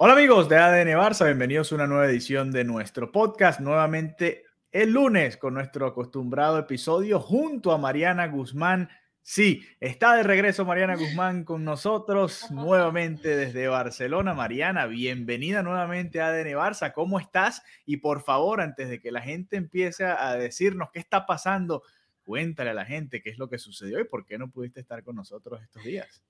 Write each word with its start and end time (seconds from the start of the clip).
Hola 0.00 0.12
amigos 0.12 0.48
de 0.48 0.56
ADN 0.56 0.96
Barça, 0.96 1.24
bienvenidos 1.24 1.72
a 1.72 1.74
una 1.74 1.88
nueva 1.88 2.06
edición 2.06 2.52
de 2.52 2.62
nuestro 2.62 3.10
podcast. 3.10 3.58
Nuevamente 3.58 4.44
el 4.70 4.92
lunes 4.92 5.36
con 5.36 5.54
nuestro 5.54 5.88
acostumbrado 5.88 6.56
episodio 6.56 7.18
junto 7.18 7.72
a 7.72 7.78
Mariana 7.78 8.28
Guzmán. 8.28 8.90
Sí, 9.22 9.66
está 9.80 10.14
de 10.14 10.22
regreso 10.22 10.64
Mariana 10.64 10.94
Guzmán 10.94 11.42
con 11.42 11.64
nosotros 11.64 12.48
nuevamente 12.52 13.36
desde 13.36 13.66
Barcelona. 13.66 14.34
Mariana, 14.34 14.86
bienvenida 14.86 15.64
nuevamente 15.64 16.20
a 16.20 16.28
ADN 16.28 16.52
Barça. 16.52 16.92
¿Cómo 16.92 17.18
estás? 17.18 17.64
Y 17.84 17.96
por 17.96 18.22
favor, 18.22 18.60
antes 18.60 18.88
de 18.88 19.00
que 19.00 19.10
la 19.10 19.20
gente 19.20 19.56
empiece 19.56 20.04
a 20.04 20.36
decirnos 20.36 20.90
qué 20.92 21.00
está 21.00 21.26
pasando, 21.26 21.82
cuéntale 22.22 22.70
a 22.70 22.74
la 22.74 22.84
gente 22.84 23.20
qué 23.20 23.30
es 23.30 23.38
lo 23.38 23.48
que 23.48 23.58
sucedió 23.58 23.98
y 23.98 24.04
por 24.04 24.24
qué 24.24 24.38
no 24.38 24.48
pudiste 24.48 24.78
estar 24.78 25.02
con 25.02 25.16
nosotros 25.16 25.60
estos 25.60 25.82
días. 25.82 26.22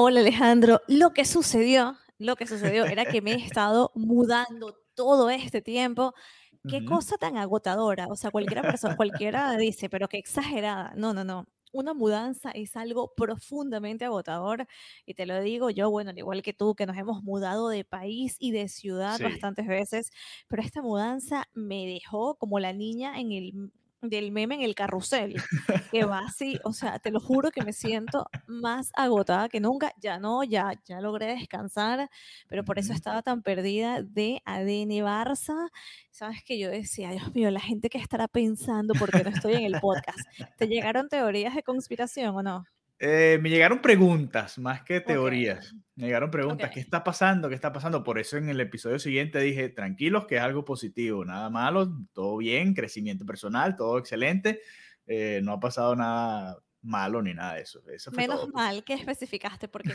Hola 0.00 0.20
Alejandro, 0.20 0.80
lo 0.86 1.12
que 1.12 1.24
sucedió, 1.24 1.96
lo 2.18 2.36
que 2.36 2.46
sucedió 2.46 2.86
era 2.86 3.04
que 3.06 3.20
me 3.20 3.32
he 3.32 3.44
estado 3.44 3.90
mudando 3.96 4.76
todo 4.94 5.28
este 5.28 5.60
tiempo. 5.60 6.14
Qué 6.68 6.82
Ujú. 6.82 6.84
cosa 6.84 7.16
tan 7.18 7.36
agotadora. 7.36 8.06
O 8.08 8.14
sea, 8.14 8.30
cualquiera 8.30 8.62
persona, 8.62 8.94
cualquiera 8.94 9.56
dice, 9.56 9.88
pero 9.90 10.06
qué 10.08 10.18
exagerada. 10.18 10.92
No, 10.96 11.14
no, 11.14 11.24
no. 11.24 11.46
Una 11.72 11.94
mudanza 11.94 12.52
es 12.52 12.76
algo 12.76 13.12
profundamente 13.16 14.04
agotador 14.04 14.68
y 15.04 15.14
te 15.14 15.26
lo 15.26 15.40
digo 15.40 15.68
yo, 15.70 15.90
bueno, 15.90 16.10
al 16.10 16.18
igual 16.18 16.42
que 16.42 16.52
tú, 16.54 16.76
que 16.76 16.86
nos 16.86 16.96
hemos 16.96 17.24
mudado 17.24 17.68
de 17.68 17.84
país 17.84 18.36
y 18.38 18.52
de 18.52 18.68
ciudad 18.68 19.18
Sí. 19.18 19.24
bastantes 19.24 19.66
veces, 19.66 20.10
pero 20.46 20.62
esta 20.62 20.80
mudanza 20.80 21.46
me 21.54 21.86
dejó 21.86 22.36
como 22.36 22.60
la 22.60 22.72
niña 22.72 23.18
en 23.20 23.32
el 23.32 23.72
del 24.00 24.30
meme 24.32 24.56
en 24.56 24.62
el 24.62 24.74
carrusel, 24.74 25.34
que 25.92 26.04
va 26.04 26.20
así, 26.20 26.58
o 26.64 26.72
sea, 26.72 26.98
te 26.98 27.10
lo 27.10 27.20
juro 27.20 27.50
que 27.50 27.62
me 27.62 27.72
siento 27.72 28.26
más 28.46 28.90
agotada 28.94 29.48
que 29.48 29.60
nunca. 29.60 29.92
Ya 30.00 30.18
no, 30.18 30.44
ya, 30.44 30.72
ya 30.84 31.00
logré 31.00 31.26
descansar, 31.26 32.08
pero 32.48 32.64
por 32.64 32.78
eso 32.78 32.92
estaba 32.92 33.22
tan 33.22 33.42
perdida 33.42 34.02
de 34.02 34.42
ADN 34.44 35.04
Barça. 35.04 35.70
Sabes 36.10 36.42
que 36.44 36.58
yo 36.58 36.70
decía, 36.70 37.10
Dios 37.10 37.34
mío, 37.34 37.50
la 37.50 37.60
gente 37.60 37.88
que 37.88 37.98
estará 37.98 38.28
pensando 38.28 38.94
porque 38.98 39.22
no 39.24 39.30
estoy 39.30 39.54
en 39.54 39.64
el 39.64 39.80
podcast. 39.80 40.20
¿Te 40.56 40.66
llegaron 40.68 41.08
teorías 41.08 41.54
de 41.54 41.62
conspiración 41.62 42.34
o 42.36 42.42
no? 42.42 42.64
Eh, 43.00 43.38
me 43.40 43.48
llegaron 43.48 43.80
preguntas 43.80 44.58
más 44.58 44.82
que 44.82 45.00
teorías. 45.00 45.74
Me 45.94 46.06
llegaron 46.06 46.30
preguntas. 46.30 46.70
¿Qué 46.70 46.80
está 46.80 47.04
pasando? 47.04 47.48
¿Qué 47.48 47.54
está 47.54 47.72
pasando? 47.72 48.02
Por 48.02 48.18
eso 48.18 48.36
en 48.36 48.48
el 48.48 48.60
episodio 48.60 48.98
siguiente 48.98 49.38
dije, 49.40 49.68
tranquilos, 49.68 50.26
que 50.26 50.36
es 50.36 50.42
algo 50.42 50.64
positivo, 50.64 51.24
nada 51.24 51.48
malo, 51.50 51.92
todo 52.12 52.36
bien, 52.38 52.74
crecimiento 52.74 53.24
personal, 53.24 53.76
todo 53.76 53.98
excelente. 53.98 54.60
eh, 55.06 55.40
no 55.42 55.52
ha 55.52 55.60
pasado 55.60 55.96
nada 55.96 56.58
malo 56.82 57.22
ni 57.22 57.34
nada 57.34 57.54
de 57.54 57.62
eso. 57.62 57.82
Eso 57.90 58.10
fue 58.10 58.22
Menos 58.22 58.36
todo. 58.36 58.52
pues. 58.52 58.54
mal 58.54 58.84
que 58.84 58.94
especificaste, 58.94 59.68
porque 59.68 59.94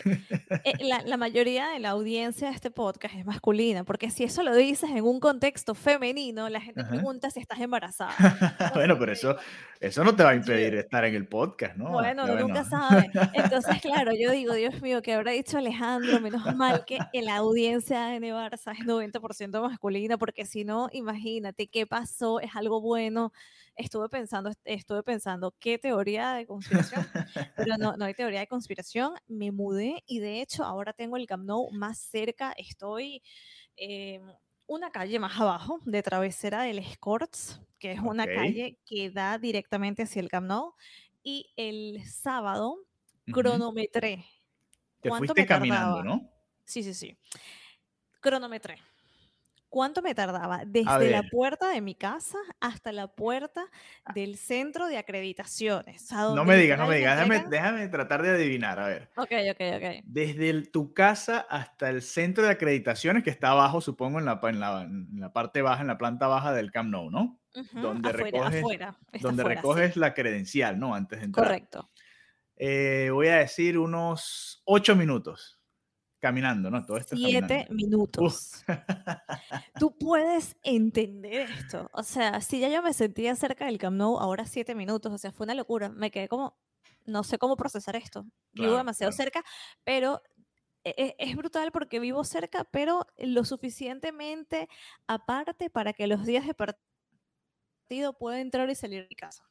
eh, 0.63 0.73
la, 0.81 1.01
la 1.03 1.17
mayoría 1.17 1.69
de 1.69 1.79
la 1.79 1.89
audiencia 1.89 2.49
de 2.49 2.55
este 2.55 2.71
podcast 2.71 3.15
es 3.15 3.25
masculina, 3.25 3.83
porque 3.83 4.09
si 4.09 4.23
eso 4.23 4.43
lo 4.43 4.55
dices 4.55 4.89
en 4.89 5.03
un 5.03 5.19
contexto 5.19 5.75
femenino, 5.75 6.49
la 6.49 6.61
gente 6.61 6.81
Ajá. 6.81 6.89
pregunta 6.89 7.29
si 7.29 7.39
estás 7.39 7.59
embarazada. 7.59 8.13
bueno, 8.73 8.97
pero 8.99 9.11
eso, 9.11 9.35
eso 9.79 10.03
no 10.03 10.15
te 10.15 10.23
va 10.23 10.31
a 10.31 10.35
impedir 10.35 10.75
estar 10.75 11.05
en 11.05 11.15
el 11.15 11.27
podcast, 11.27 11.75
¿no? 11.77 11.91
Bueno, 11.91 12.27
nunca 12.27 12.63
bueno. 12.63 12.69
sabe. 12.69 13.11
Entonces, 13.33 13.81
claro, 13.81 14.11
yo 14.19 14.31
digo, 14.31 14.53
Dios 14.53 14.81
mío, 14.81 15.01
que 15.01 15.13
habrá 15.13 15.31
dicho 15.31 15.57
Alejandro? 15.57 16.19
Menos 16.19 16.55
mal 16.55 16.85
que 16.85 16.99
la 17.21 17.37
audiencia 17.37 18.07
de 18.07 18.19
Barça 18.33 18.73
es 18.73 18.85
90% 18.85 19.61
masculina, 19.61 20.17
porque 20.17 20.45
si 20.45 20.63
no, 20.63 20.89
imagínate 20.91 21.67
qué 21.67 21.85
pasó, 21.85 22.39
es 22.39 22.55
algo 22.55 22.81
bueno. 22.81 23.31
Estuve 23.75 24.07
pensando, 24.09 24.51
estuve 24.65 25.01
pensando, 25.03 25.55
¿qué 25.59 25.79
teoría 25.79 26.33
de 26.33 26.45
conspiración? 26.45 27.07
Pero 27.59 27.75
no, 27.79 27.97
no 27.97 28.05
hay 28.05 28.13
teoría 28.13 28.41
de 28.41 28.47
conspiración. 28.47 29.15
Me 29.27 29.51
mudé 29.51 30.03
y 30.05 30.19
de 30.19 30.41
hecho 30.41 30.63
ahora 30.63 30.93
tengo 30.93 31.17
el 31.17 31.25
Camp 31.25 31.45
Nou 31.45 31.71
más 31.71 31.97
cerca. 31.99 32.53
Estoy 32.57 33.23
eh, 33.77 34.21
una 34.67 34.91
calle 34.91 35.19
más 35.19 35.39
abajo 35.39 35.79
de 35.85 36.03
Travesera 36.03 36.63
del 36.63 36.79
Escorts, 36.79 37.61
que 37.79 37.93
es 37.93 37.99
una 38.01 38.27
Ok. 38.27 38.27
calle 38.27 38.79
que 38.85 39.11
da 39.11 39.39
directamente 39.39 40.03
hacia 40.03 40.21
el 40.21 40.29
Camp 40.29 40.47
Nou. 40.47 40.75
Y 41.23 41.51
el 41.57 42.03
sábado 42.05 42.77
Ujú. 43.27 43.63
cronometré. 43.63 44.25
Te 45.01 45.11
¿Cuánto 45.11 45.35
fuiste 45.37 45.45
me 45.45 45.45
caminando, 45.45 46.01
tardaba? 46.01 46.03
¿no? 46.03 46.31
Sí, 46.65 46.83
sí, 46.83 46.93
sí. 46.93 47.17
Cronometré. 48.21 48.75
¿Cuánto 49.73 50.03
me 50.03 50.13
tardaba? 50.13 50.65
Desde 50.67 51.09
la 51.09 51.23
puerta 51.23 51.69
de 51.69 51.81
mi 51.81 51.95
casa 51.95 52.37
hasta 52.59 52.91
la 52.91 53.07
puerta 53.07 53.65
del 54.13 54.37
centro 54.37 54.85
de 54.85 54.97
acreditaciones. 54.99 56.11
No 56.11 56.45
me 56.45 56.57
digas, 56.57 56.77
no 56.77 56.85
me 56.85 56.97
digas, 56.97 57.17
déjame, 57.49 57.87
tratar 57.87 58.21
de 58.21 58.29
adivinar, 58.29 58.79
a 58.79 58.85
ver. 58.85 59.09
Ok, 59.17 59.31
ok, 59.49 59.61
ok. 59.77 60.03
Desde 60.03 60.51
el- 60.51 60.69
tu 60.69 60.93
casa 60.93 61.47
hasta 61.49 61.89
el 61.89 62.03
centro 62.03 62.43
de 62.43 62.51
acreditaciones 62.51 63.23
que 63.23 63.31
está 63.31 63.49
abajo, 63.49 63.81
supongo, 63.81 64.19
en 64.19 64.25
la, 64.25 64.39
pa- 64.39 64.51
en 64.51 64.59
la, 64.59 64.83
en 64.83 65.07
la 65.19 65.33
parte 65.33 65.63
baja, 65.63 65.81
en 65.81 65.87
la 65.87 65.97
planta 65.97 66.27
baja 66.27 66.53
del 66.53 66.71
Camp 66.71 66.91
Nou, 66.91 67.09
¿no? 67.09 67.41
Donde 67.73 68.09
afuera, 68.11 68.25
recoges, 68.25 68.59
afuera. 68.59 68.97
Donde 69.21 69.41
afuera, 69.41 69.61
sí. 69.61 69.67
recoges 69.67 69.97
la 69.97 70.13
credencial, 70.13 70.79
¿no? 70.79 70.93
Antes 70.93 71.17
de 71.17 71.25
entrar. 71.25 71.47
Correcto. 71.47 71.89
Eh, 72.57 73.09
voy 73.11 73.29
a 73.29 73.37
decir 73.37 73.79
unos 73.79 74.61
ocho 74.65 74.95
minutos 74.95 75.59
caminando, 76.23 76.71
¿no? 76.71 76.85
Todo 76.85 76.95
esto 76.95 77.15
es 77.15 77.21
Siete 77.21 77.65
caminando. 77.67 77.73
Minutos. 77.75 78.63
Tú 79.77 79.97
puedes 79.97 80.55
entender 80.63 81.49
esto. 81.51 81.89
O 81.91 82.01
sea, 82.01 82.39
si 82.39 82.61
ya 82.61 82.69
yo 82.69 82.81
me 82.81 82.93
sentía 82.93 83.35
cerca 83.35 83.65
del 83.65 83.77
Camp 83.77 83.97
Nou, 83.97 84.17
ahora 84.17 84.45
siete 84.45 84.73
minutos. 84.73 85.11
O 85.11 85.17
sea, 85.17 85.33
fue 85.33 85.43
una 85.43 85.53
locura. 85.53 85.89
Me 85.89 86.11
quedé 86.11 86.29
como, 86.29 86.57
no 87.05 87.25
sé 87.25 87.37
cómo 87.37 87.57
procesar 87.57 87.97
esto. 87.97 88.25
Vivo 88.53 88.77
demasiado 88.77 89.11
claro. 89.11 89.23
cerca, 89.23 89.43
pero 89.83 90.21
e- 90.85 90.95
e- 90.97 91.15
es 91.19 91.35
brutal 91.35 91.73
porque 91.73 91.99
vivo 91.99 92.23
cerca, 92.23 92.63
pero 92.63 93.05
lo 93.17 93.43
suficientemente 93.43 94.69
aparte 95.07 95.69
para 95.69 95.91
que 95.91 96.07
los 96.07 96.25
días 96.25 96.47
de 96.47 96.53
partido 96.53 98.17
pueda 98.17 98.39
entrar 98.39 98.69
y 98.69 98.75
salir 98.75 99.01
de 99.01 99.09
mi 99.09 99.15
casa. 99.15 99.43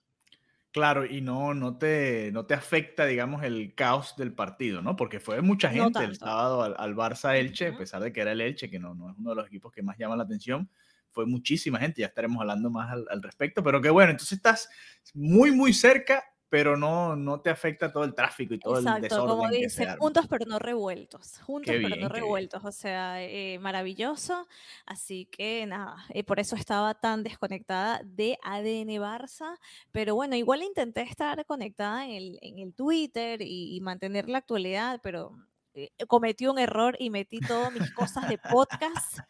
Claro, 0.73 1.05
y 1.05 1.21
no, 1.21 1.53
no, 1.53 1.77
te, 1.77 2.31
no 2.33 2.47
te 2.47 2.55
afecta, 2.55 3.05
digamos, 3.05 3.43
el 3.43 3.75
caos 3.75 4.17
del 4.17 4.33
partido, 4.33 4.81
¿no? 4.81 4.97
Porque 4.97 5.21
fue 5.21 5.43
mucha 5.43 5.71
No 5.71 5.85
gente 5.85 6.03
el 6.03 6.17
sábado 6.17 6.63
al, 6.63 6.75
al 6.79 6.97
Barça 6.97 7.37
Elche, 7.39 7.69
a 7.69 7.77
pesar 7.77 8.03
de 8.03 8.11
que 8.11 8.23
era 8.23 8.33
el 8.33 8.41
Elche, 8.41 8.71
que 8.71 8.79
no, 8.79 8.95
no 8.95 9.11
es 9.11 9.19
uno 9.19 9.31
de 9.31 9.37
los 9.37 9.47
equipos 9.47 9.71
que 9.71 9.83
más 9.83 9.99
llama 9.99 10.17
la 10.17 10.23
atención, 10.23 10.71
fue 11.11 11.27
muchísima 11.27 11.79
gente, 11.79 12.01
ya 12.01 12.07
estaremos 12.07 12.41
hablando 12.41 12.71
más 12.71 12.91
al, 12.91 13.05
al 13.11 13.23
respecto, 13.23 13.63
pero 13.63 13.83
qué 13.83 13.91
bueno, 13.91 14.13
entonces 14.13 14.39
estás 14.39 14.71
muy, 15.13 15.51
muy 15.53 15.75
cerca, 15.75 16.25
pero 16.53 16.77
no, 16.77 17.17
no 17.17 17.41
te 17.41 17.49
afecta 17.49 17.91
todo 17.91 18.05
el 18.05 18.15
tráfico 18.15 18.53
y 18.53 18.61
todo 18.61 18.79
el 18.79 18.85
Exacto, 18.85 19.25
como 19.25 19.49
desorden 19.49 19.71
se 19.71 19.87
dicen, 19.87 19.97
juntos 19.97 20.27
pero 20.29 20.45
no 20.45 20.59
revueltos, 20.59 21.39
juntos 21.41 21.73
Qué 21.73 21.79
pero 21.81 21.97
bien, 21.97 22.01
no 22.03 22.11
bien. 22.11 22.11
revueltos, 22.11 22.63
o 22.63 22.73
sea, 22.73 23.23
eh, 23.25 23.59
maravilloso, 23.59 24.47
así 24.85 25.25
que 25.25 25.65
nada, 25.67 26.05
eh, 26.11 26.25
por 26.25 26.41
eso 26.41 26.55
estaba 26.55 26.93
tan 27.01 27.23
desconectada 27.23 28.03
de 28.05 28.39
ADN 28.43 29.01
Barça, 29.01 29.59
pero 29.93 30.15
bueno, 30.15 30.37
igual 30.37 30.63
intenté 30.63 31.01
estar 31.01 31.43
conectada 31.47 32.05
en 32.05 32.11
el, 32.13 32.39
en 32.43 32.59
el 32.59 32.75
Twitter 32.75 33.41
y, 33.41 33.75
y 33.75 33.81
mantener 33.81 34.29
la 34.29 34.37
actualidad, 34.39 35.01
pero 35.03 35.35
eh, 35.73 35.89
cometí 36.07 36.47
un 36.49 36.59
error 36.59 36.97
y 36.99 37.09
metí 37.09 37.41
todas 37.41 37.73
mis 37.73 37.91
cosas 37.93 38.29
de 38.29 38.37
podcast 38.37 39.21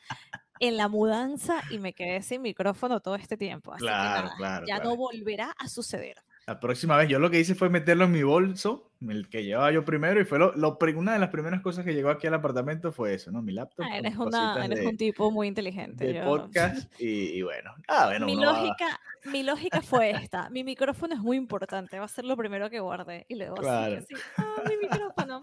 en 0.58 0.76
la 0.76 0.88
mudanza 0.88 1.62
y 1.70 1.78
me 1.78 1.92
quedé 1.94 2.22
sin 2.22 2.42
micrófono 2.42 3.00
todo 3.00 3.14
este 3.14 3.36
tiempo, 3.36 3.72
así 3.72 3.94
que 3.96 4.08
Claro, 4.08 4.10
nada, 4.10 4.36
claro, 4.36 4.66
ya 4.66 4.76
claro. 4.76 4.90
no 4.90 4.96
volverá 4.96 5.54
a 5.58 5.68
suceder. 5.68 6.16
La 6.46 6.60
próxima 6.60 6.96
vez 6.96 7.08
yo 7.08 7.18
lo 7.18 7.30
que 7.30 7.40
hice 7.40 7.54
fue 7.54 7.70
meterlo 7.70 8.04
en 8.04 8.12
mi 8.12 8.22
bolso, 8.22 8.91
el 9.10 9.28
que 9.28 9.44
llevaba 9.44 9.72
yo 9.72 9.84
primero 9.84 10.20
y 10.20 10.24
fue 10.24 10.38
lo, 10.38 10.52
una 10.96 11.14
de 11.14 11.18
las 11.18 11.30
primeras 11.30 11.60
cosas 11.60 11.84
que 11.84 11.94
llegó 11.94 12.10
aquí 12.10 12.26
al 12.26 12.34
apartamento 12.34 12.92
fue 12.92 13.14
eso, 13.14 13.30
¿no? 13.30 13.42
Mi 13.42 13.52
laptop. 13.52 13.86
Ah, 13.88 13.98
eres, 13.98 14.16
un 14.16 14.96
tipo 14.96 15.30
muy 15.30 15.48
inteligente. 15.48 16.12
De 16.12 16.22
podcast 16.22 16.92
y, 17.00 17.42
bueno. 17.42 17.74
Ah, 17.88 18.06
bueno 18.06 18.26
mi, 18.26 18.36
lógica, 18.36 19.00
mi 19.24 19.42
lógica 19.42 19.82
fue 19.82 20.10
esta. 20.10 20.50
Mi 20.50 20.64
micrófono 20.64 21.14
es 21.14 21.20
muy 21.20 21.36
importante, 21.36 21.98
va 21.98 22.04
a 22.04 22.08
ser 22.08 22.24
lo 22.24 22.36
primero 22.36 22.70
que 22.70 22.80
guarde. 22.80 23.26
Y 23.28 23.36
luego 23.36 23.56
claro. 23.56 23.98
así, 23.98 24.14
ah, 24.36 24.62
mi 24.68 24.76
micrófono. 24.76 25.40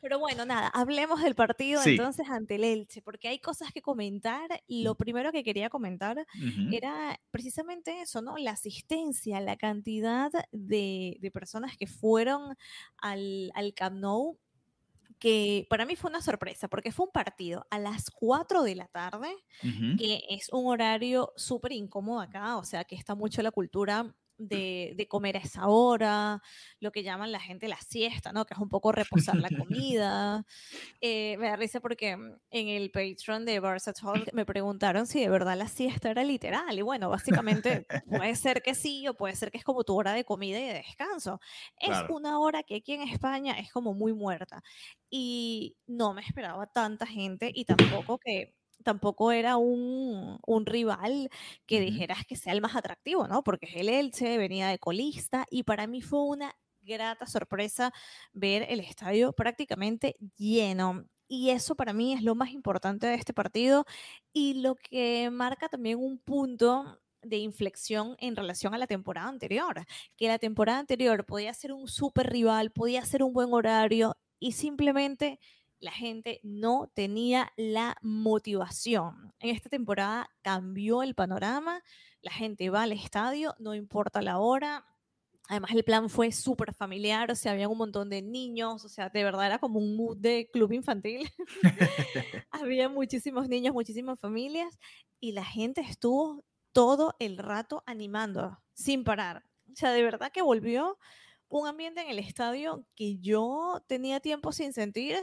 Pero 0.00 0.18
bueno, 0.18 0.44
nada, 0.44 0.68
hablemos 0.68 1.22
del 1.22 1.34
partido 1.34 1.80
entonces 1.84 2.28
ante 2.30 2.56
el 2.56 2.64
Elche, 2.64 3.02
porque 3.02 3.28
hay 3.28 3.38
cosas 3.38 3.72
que 3.72 3.82
comentar. 3.82 4.48
Lo 4.68 4.94
mm. 4.94 4.96
primero 4.96 5.32
que 5.32 5.44
quería 5.44 5.70
comentar 5.70 6.26
era 6.72 7.18
precisamente 7.30 8.00
eso, 8.00 8.22
¿no? 8.22 8.36
La 8.36 8.52
asistencia, 8.52 9.40
la 9.40 9.56
cantidad 9.56 10.30
de, 10.52 11.16
de 11.20 11.30
personas 11.30 11.76
que 11.76 11.86
fueron 11.86 12.56
al, 12.98 13.50
al 13.54 13.74
Camp 13.74 13.98
Nou 13.98 14.38
que 15.18 15.66
para 15.70 15.86
mí 15.86 15.96
fue 15.96 16.10
una 16.10 16.20
sorpresa, 16.20 16.68
porque 16.68 16.92
fue 16.92 17.06
un 17.06 17.12
partido 17.12 17.66
a 17.70 17.78
las 17.78 18.10
4 18.10 18.62
de 18.62 18.74
la 18.74 18.86
tarde, 18.88 19.34
que 19.98 20.20
es 20.28 20.50
un 20.52 20.66
horario 20.66 21.32
súper 21.36 21.72
incómodo 21.72 22.20
acá, 22.20 22.56
o 22.56 22.64
sea, 22.64 22.84
que 22.84 22.96
está 22.96 23.14
mucho 23.14 23.42
la 23.42 23.50
cultura 23.50 24.14
de, 24.38 25.06
comer 25.08 25.36
a 25.36 25.40
esa 25.40 25.68
hora, 25.68 26.42
lo 26.80 26.92
que 26.92 27.02
llaman 27.02 27.32
la 27.32 27.40
gente 27.40 27.68
la 27.68 27.80
siesta, 27.80 28.32
¿no? 28.32 28.44
Que 28.44 28.54
es 28.54 28.60
un 28.60 28.68
poco 28.68 28.92
reposar 28.92 29.36
la 29.36 29.48
comida. 29.48 30.44
Eh, 31.00 31.36
me 31.38 31.48
da 31.48 31.56
risa 31.56 31.80
porque 31.80 32.16
mm, 32.16 32.38
en 32.50 32.68
el 32.68 32.90
Patreon 32.90 33.44
de 33.44 33.60
Barça 33.60 33.92
Talk 33.92 34.32
me 34.32 34.44
preguntaron 34.44 35.06
si 35.06 35.20
de 35.20 35.28
verdad 35.28 35.56
la 35.56 35.68
siesta 35.68 36.10
era 36.10 36.24
literal. 36.24 36.78
Y 36.78 36.82
bueno, 36.82 37.08
básicamente 37.10 37.86
puede 38.08 38.34
ser 38.36 38.62
que 38.62 38.74
sí 38.74 39.06
o 39.08 39.14
puede 39.14 39.36
ser 39.36 39.50
que 39.50 39.58
es 39.58 39.64
como 39.64 39.84
tu 39.84 39.94
hora 39.94 40.12
de 40.12 40.24
comida 40.24 40.58
y 40.58 40.66
de 40.66 40.74
descanso. 40.74 41.40
Es 41.78 41.96
una 42.08 42.38
hora 42.38 42.62
que 42.62 42.76
aquí 42.76 42.92
en 42.92 43.02
España 43.02 43.58
es 43.58 43.72
como 43.72 43.94
muy 43.94 44.12
muerta. 44.12 44.62
Y 45.10 45.76
no 45.86 46.14
me 46.14 46.22
esperaba 46.22 46.66
tanta 46.66 47.06
gente 47.06 47.50
y 47.54 47.64
tampoco 47.64 48.18
que 48.18 48.54
tampoco 48.86 49.32
era 49.32 49.56
un, 49.56 50.38
rival 50.64 51.28
que 51.66 51.80
dijeras 51.80 52.24
que 52.24 52.36
sea 52.36 52.52
el 52.52 52.60
más 52.60 52.76
atractivo, 52.76 53.26
¿no? 53.26 53.42
Porque 53.42 53.66
es 53.66 53.74
el 53.76 53.88
Elche, 53.88 54.38
venía 54.38 54.68
de 54.68 54.78
colista 54.78 55.44
y 55.50 55.64
para 55.64 55.88
mí 55.88 56.02
fue 56.02 56.22
una 56.22 56.54
grata 56.82 57.26
sorpresa 57.26 57.92
ver 58.32 58.64
el 58.68 58.78
estadio 58.78 59.32
prácticamente 59.32 60.16
lleno. 60.36 61.04
Y 61.26 61.50
eso 61.50 61.74
para 61.74 61.92
mí 61.92 62.12
es 62.12 62.22
lo 62.22 62.36
más 62.36 62.50
importante 62.50 63.08
de 63.08 63.14
este 63.16 63.34
partido 63.34 63.86
y 64.32 64.54
lo 64.54 64.76
que 64.76 65.28
marca 65.32 65.68
también 65.68 65.98
un 65.98 66.18
punto 66.18 67.00
de 67.22 67.38
inflexión 67.38 68.14
en 68.20 68.36
relación 68.36 68.72
a 68.72 68.78
la 68.78 68.86
temporada 68.86 69.28
anterior, 69.28 69.84
que 70.16 70.28
la 70.28 70.38
temporada 70.38 70.78
anterior 70.78 71.26
podía 71.26 71.52
ser 71.54 71.72
un 71.72 71.88
super 71.88 72.30
rival, 72.30 72.70
podía 72.70 73.04
ser 73.04 73.24
un 73.24 73.32
buen 73.32 73.52
horario 73.52 74.16
y 74.38 74.52
simplemente 74.52 75.40
la 75.80 75.92
gente 75.92 76.40
no 76.42 76.90
tenía 76.94 77.52
la 77.56 77.96
motivación. 78.02 79.32
En 79.38 79.54
esta 79.54 79.68
temporada 79.68 80.30
cambió 80.42 81.02
el 81.02 81.14
panorama, 81.14 81.82
la 82.22 82.32
gente 82.32 82.70
va 82.70 82.82
al 82.82 82.92
estadio, 82.92 83.54
no 83.58 83.74
importa 83.74 84.22
la 84.22 84.38
hora. 84.38 84.84
Además, 85.48 85.70
el 85.72 85.84
plan 85.84 86.10
fue 86.10 86.32
súper 86.32 86.74
familiar, 86.74 87.30
o 87.30 87.36
sea, 87.36 87.52
había 87.52 87.68
un 87.68 87.78
montón 87.78 88.10
de 88.10 88.20
niños, 88.20 88.84
o 88.84 88.88
sea, 88.88 89.10
de 89.10 89.22
verdad 89.22 89.46
era 89.46 89.58
como 89.58 89.78
un 89.78 89.96
mood 89.96 90.16
de 90.16 90.48
club 90.52 90.72
infantil. 90.72 91.30
había 92.50 92.88
muchísimos 92.88 93.48
niños, 93.48 93.72
muchísimas 93.72 94.18
familias, 94.18 94.76
y 95.20 95.32
la 95.32 95.44
gente 95.44 95.82
estuvo 95.82 96.44
todo 96.72 97.14
el 97.20 97.38
rato 97.38 97.84
animando, 97.86 98.58
sin 98.74 99.04
parar. 99.04 99.44
O 99.72 99.76
sea, 99.76 99.92
de 99.92 100.02
verdad 100.02 100.32
que 100.32 100.42
volvió 100.42 100.98
un 101.48 101.68
ambiente 101.68 102.00
en 102.00 102.08
el 102.08 102.18
estadio 102.18 102.84
que 102.94 103.18
yo 103.18 103.82
tenía 103.86 104.20
tiempo 104.20 104.52
sin 104.52 104.72
sentir 104.72 105.16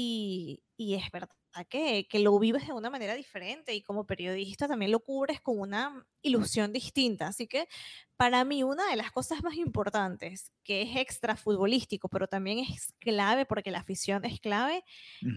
y, 0.00 0.94
es 0.94 1.10
verdad 1.10 1.28
que, 1.68 2.06
lo 2.14 2.38
vives 2.38 2.66
de 2.66 2.72
una 2.72 2.90
manera 2.90 3.14
diferente 3.14 3.74
y 3.74 3.82
como 3.82 4.06
periodista 4.06 4.68
también 4.68 4.92
lo 4.92 5.00
cubres 5.00 5.40
con 5.40 5.58
una 5.58 6.06
ilusión 6.22 6.72
distinta. 6.72 7.26
Así 7.26 7.48
que 7.48 7.68
para 8.16 8.44
mí 8.44 8.62
una 8.62 8.88
de 8.88 8.96
las 8.96 9.10
cosas 9.10 9.42
más 9.42 9.54
importantes, 9.56 10.52
que 10.62 10.82
es 10.82 10.96
extra 10.96 11.36
futbolístico, 11.36 12.08
pero 12.08 12.28
también 12.28 12.60
es 12.60 12.94
clave 13.00 13.44
porque 13.44 13.72
la 13.72 13.80
afición 13.80 14.24
es 14.24 14.40
clave, 14.40 14.84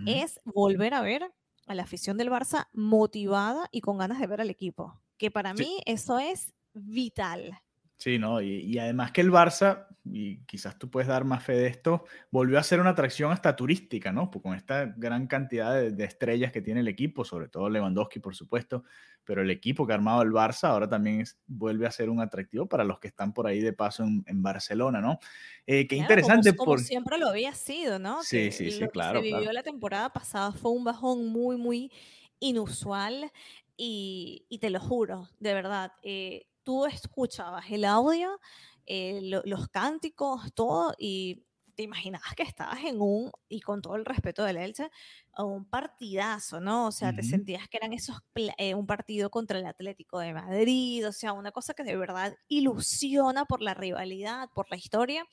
es 0.05 0.39
volver 0.45 0.93
a 0.93 1.01
ver 1.01 1.33
a 1.65 1.73
la 1.73 1.83
afición 1.83 2.17
del 2.17 2.29
Barça 2.29 2.67
motivada 2.73 3.67
y 3.71 3.81
con 3.81 3.97
ganas 3.97 4.19
de 4.19 4.27
ver 4.27 4.41
al 4.41 4.49
equipo. 4.49 5.01
Que 5.17 5.31
para 5.31 5.53
mí 5.53 5.81
eso 5.85 6.19
es 6.19 6.53
vital. 6.73 7.59
Sí, 8.01 8.17
¿no? 8.17 8.41
Y, 8.41 8.79
además 8.79 9.11
que 9.11 9.21
el 9.21 9.31
Barça, 9.31 9.85
y 10.03 10.39
quizás 10.45 10.79
tú 10.79 10.89
puedes 10.89 11.07
dar 11.07 11.23
más 11.23 11.43
fe 11.43 11.53
de 11.53 11.67
esto, 11.67 12.03
volvió 12.31 12.57
a 12.57 12.63
ser 12.63 12.79
una 12.79 12.89
atracción 12.89 13.31
hasta 13.31 13.55
turística, 13.55 14.11
¿no? 14.11 14.31
Pues 14.31 14.41
con 14.41 14.55
esta 14.55 14.91
gran 14.97 15.27
cantidad 15.27 15.79
de, 15.79 16.03
estrellas 16.03 16.51
que 16.51 16.63
tiene 16.63 16.79
el 16.79 16.87
equipo, 16.87 17.23
sobre 17.23 17.47
todo 17.47 17.69
Lewandowski, 17.69 18.19
por 18.19 18.35
supuesto, 18.35 18.85
pero 19.23 19.43
el 19.43 19.51
equipo 19.51 19.85
que 19.85 19.93
ha 19.93 19.97
armado 19.97 20.23
el 20.23 20.31
Barça 20.31 20.69
ahora 20.69 20.89
también 20.89 21.25
vuelve 21.45 21.85
a 21.85 21.91
ser 21.91 22.09
un 22.09 22.21
atractivo 22.21 22.65
para 22.65 22.83
los 22.83 22.99
que 22.99 23.09
están 23.09 23.35
por 23.35 23.45
ahí 23.45 23.59
de 23.59 23.71
paso 23.71 24.01
en, 24.01 24.41
Barcelona, 24.41 24.99
¿no? 24.99 25.19
Eh, 25.67 25.85
qué 25.87 25.95
interesante. 25.95 26.55
Como, 26.55 26.79
siempre 26.79 27.19
lo 27.19 27.27
había 27.29 27.53
sido, 27.53 27.99
¿no? 27.99 28.23
Sí, 28.23 28.51
sí, 28.51 28.71
sí, 28.71 28.87
claro. 28.87 29.21
Que 29.21 29.29
se 29.29 29.35
vivió 29.35 29.53
la 29.53 29.61
temporada 29.61 30.11
pasada 30.11 30.51
fue 30.53 30.71
un 30.71 30.83
bajón 30.83 31.27
muy, 31.27 31.55
muy 31.55 31.91
inusual 32.39 33.31
y, 33.77 34.47
y 34.49 34.57
te 34.57 34.71
lo 34.71 34.79
juro, 34.79 35.29
de 35.39 35.53
verdad. 35.53 35.91
Eh, 36.01 36.47
tú 36.63 36.85
escuchabas 36.85 37.65
el 37.69 37.85
audio, 37.85 38.39
eh, 38.85 39.19
los 39.21 39.67
cánticos, 39.69 40.53
todo, 40.53 40.93
y 40.97 41.43
te 41.75 41.83
imaginabas 41.83 42.33
que 42.35 42.43
estabas 42.43 42.83
en 42.83 43.01
un, 43.01 43.31
y 43.49 43.61
con 43.61 43.81
todo 43.81 43.95
el 43.95 44.05
respeto 44.05 44.43
del 44.43 44.57
Elche, 44.57 44.89
un 45.37 45.65
partidazo, 45.65 46.59
¿no? 46.59 46.87
O 46.87 46.91
sea, 46.91 47.13
te 47.15 47.23
sentías 47.23 47.67
que 47.69 47.77
eran 47.77 47.93
esos, 47.93 48.17
eh, 48.57 48.75
un 48.75 48.85
partido 48.85 49.29
contra 49.29 49.57
el 49.59 49.65
Atlético 49.65 50.19
de 50.19 50.33
Madrid, 50.33 51.07
o 51.07 51.11
sea, 51.11 51.33
una 51.33 51.51
cosa 51.51 51.73
que 51.73 51.83
de 51.83 51.95
verdad 51.95 52.35
ilusiona 52.47 53.45
por 53.45 53.61
la 53.61 53.73
rivalidad, 53.73 54.49
por 54.53 54.69
la 54.69 54.77
historia, 54.77 55.25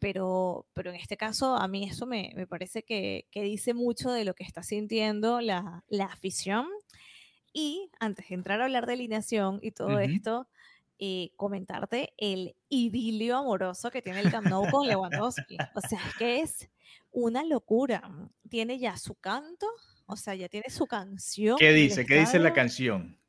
pero, 0.00 0.66
pero 0.72 0.90
en 0.90 0.96
este 0.96 1.16
caso 1.16 1.56
a 1.56 1.68
mí 1.68 1.84
eso 1.84 2.06
me, 2.06 2.32
me 2.36 2.46
parece 2.46 2.84
que, 2.84 3.26
que, 3.30 3.42
dice 3.42 3.74
mucho 3.74 4.10
de 4.10 4.24
lo 4.24 4.34
que 4.34 4.44
está 4.44 4.62
sintiendo 4.62 5.40
la, 5.40 5.84
la 5.88 6.06
afición. 6.06 6.66
Y 7.56 7.88
antes 8.00 8.28
de 8.28 8.34
entrar 8.34 8.60
a 8.60 8.64
hablar 8.64 8.84
de 8.84 8.94
alineación 8.94 9.60
y 9.62 9.70
todo 9.70 10.00
esto, 10.00 10.48
eh, 10.98 11.30
comentarte 11.36 12.12
el 12.18 12.56
idilio 12.68 13.38
amoroso 13.38 13.92
que 13.92 14.02
tiene 14.02 14.18
el 14.20 14.32
Camp 14.32 14.48
Nou 14.48 14.68
con 14.72 14.88
Lewandowski. 14.88 15.56
O 15.74 15.80
sea, 15.80 16.00
es 16.04 16.16
que 16.16 16.40
es 16.40 16.68
una 17.12 17.44
locura. 17.44 18.02
Tiene 18.50 18.80
ya 18.80 18.96
su 18.96 19.14
canto, 19.14 19.68
o 20.06 20.16
sea, 20.16 20.34
ya 20.34 20.48
tiene 20.48 20.68
su 20.68 20.86
canción. 20.88 21.56
¿Qué 21.56 21.72
dice? 21.72 22.04
¿Qué 22.04 22.18
dice 22.18 22.40
la 22.40 22.52
canción? 22.52 23.20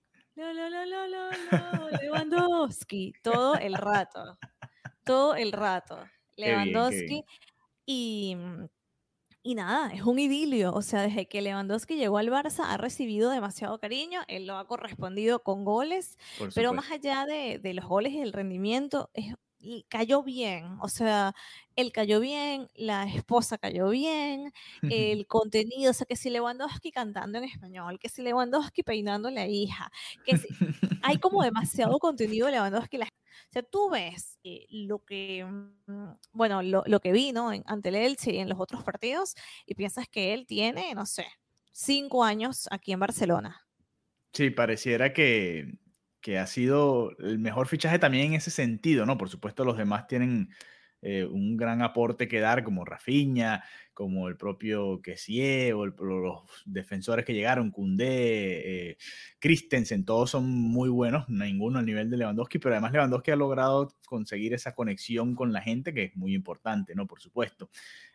Lewandowski, 2.01 3.13
todo 3.21 3.55
el 3.55 3.75
rato. 3.75 4.39
Todo 5.03 5.35
el 5.35 5.51
rato. 5.51 5.99
Lewandowski. 6.35 7.23
Y 7.85 8.35
mm, 8.35 8.65
y 8.65 8.74
nada, 9.53 9.93
es 9.93 10.01
un 10.01 10.17
idilio. 10.17 10.73
O 10.73 10.81
sea, 10.81 11.03
desde 11.03 11.27
que 11.27 11.41
Lewandowski 11.41 11.97
llegó 11.97 12.17
al 12.17 12.29
Barça 12.29 12.63
ha 12.67 12.77
recibido 12.77 13.29
demasiado 13.29 13.77
cariño, 13.77 14.21
él 14.27 14.47
lo 14.47 14.57
ha 14.57 14.65
correspondido 14.65 15.43
con 15.43 15.63
goles, 15.63 16.17
pero 16.55 16.73
más 16.73 16.89
allá 16.89 17.27
de, 17.27 17.59
de, 17.59 17.73
los 17.75 17.85
goles 17.85 18.13
y 18.13 18.21
el 18.21 18.33
rendimiento, 18.33 19.11
es, 19.13 19.35
cayó 19.89 20.23
bien. 20.23 20.77
O 20.81 20.89
sea, 20.89 21.33
él 21.75 21.91
cayó 21.91 22.19
bien, 22.19 22.67
la 22.75 23.03
esposa 23.05 23.57
cayó 23.57 23.89
bien, 23.89 24.53
el 25.17 25.27
contenido, 25.27 25.91
o 25.91 25.93
sea, 25.93 26.05
que 26.05 26.15
si 26.15 26.29
Lewandowski 26.29 26.91
cantando 26.91 27.37
en 27.37 27.45
español, 27.45 27.99
que 27.99 28.09
si 28.09 28.21
Lewandowski 28.21 28.83
peinando 28.83 29.27
a 29.29 29.31
la 29.31 29.47
hija, 29.47 29.91
que 30.25 30.37
si, 30.37 30.47
hay 31.01 31.17
como 31.17 31.43
demasiado 31.43 31.97
contenido 31.99 32.47
de 32.47 32.53
Lewandowski. 32.53 32.97
La, 32.97 33.05
o 33.05 33.51
sea, 33.51 33.63
tú 33.63 33.89
ves 33.89 34.39
eh, 34.43 34.65
lo 34.69 34.99
que, 34.99 35.45
mm, 35.45 36.13
bueno, 36.31 36.61
lo, 36.61 36.83
lo 36.85 36.99
que 36.99 37.11
vi, 37.11 37.31
¿no? 37.31 37.51
ante 37.65 37.89
el 37.89 37.95
Elche 37.95 38.33
y 38.33 38.39
en 38.39 38.49
los 38.49 38.59
otros 38.59 38.83
partidos 38.83 39.35
y 39.65 39.75
piensas 39.75 40.07
que 40.07 40.33
él 40.33 40.45
tiene, 40.45 40.93
no 40.93 41.05
sé, 41.05 41.25
cinco 41.71 42.23
años 42.23 42.67
aquí 42.71 42.93
en 42.93 42.99
Barcelona. 42.99 43.61
Sí, 44.33 44.49
pareciera 44.49 45.13
que, 45.13 45.77
que 46.25 46.39
ha 46.39 46.47
sido 46.47 47.15
el 47.19 47.37
mejor 47.37 47.67
fichaje 47.67 47.99
también 47.99 48.29
en 48.29 48.33
ese 48.33 48.49
sentido, 48.49 49.05
¿no? 49.05 49.15
Por 49.15 49.29
supuesto, 49.29 49.63
los 49.63 49.77
demás 49.77 50.07
tienen 50.07 50.49
eh, 51.03 51.23
un 51.23 51.55
gran 51.55 51.83
aporte 51.83 52.27
que 52.27 52.39
dar, 52.39 52.63
como 52.63 52.83
Rafinha, 52.83 53.63
como 53.93 54.27
el 54.27 54.35
propio 54.35 55.03
Kessie 55.03 55.71
o 55.73 55.85
los 55.85 56.63
defensores 56.65 57.25
que 57.25 57.35
llegaron, 57.35 57.69
Koundé, 57.69 58.89
eh, 58.89 58.97
Christensen, 59.37 60.03
todos 60.03 60.31
son 60.31 60.49
muy 60.49 60.89
buenos, 60.89 61.29
ninguno 61.29 61.77
al 61.77 61.85
nivel 61.85 62.09
de 62.09 62.17
Lewandowski, 62.17 62.57
pero 62.57 62.73
además 62.73 62.93
Lewandowski 62.93 63.29
ha 63.29 63.35
logrado 63.35 63.89
conseguir 64.07 64.55
esa 64.55 64.73
conexión 64.73 65.35
con 65.35 65.53
la 65.53 65.61
gente, 65.61 65.93
que 65.93 66.05
es 66.05 66.15
muy 66.15 66.33
importante, 66.33 66.95
¿no? 66.95 67.05
Por 67.05 67.21
supuesto. 67.21 67.69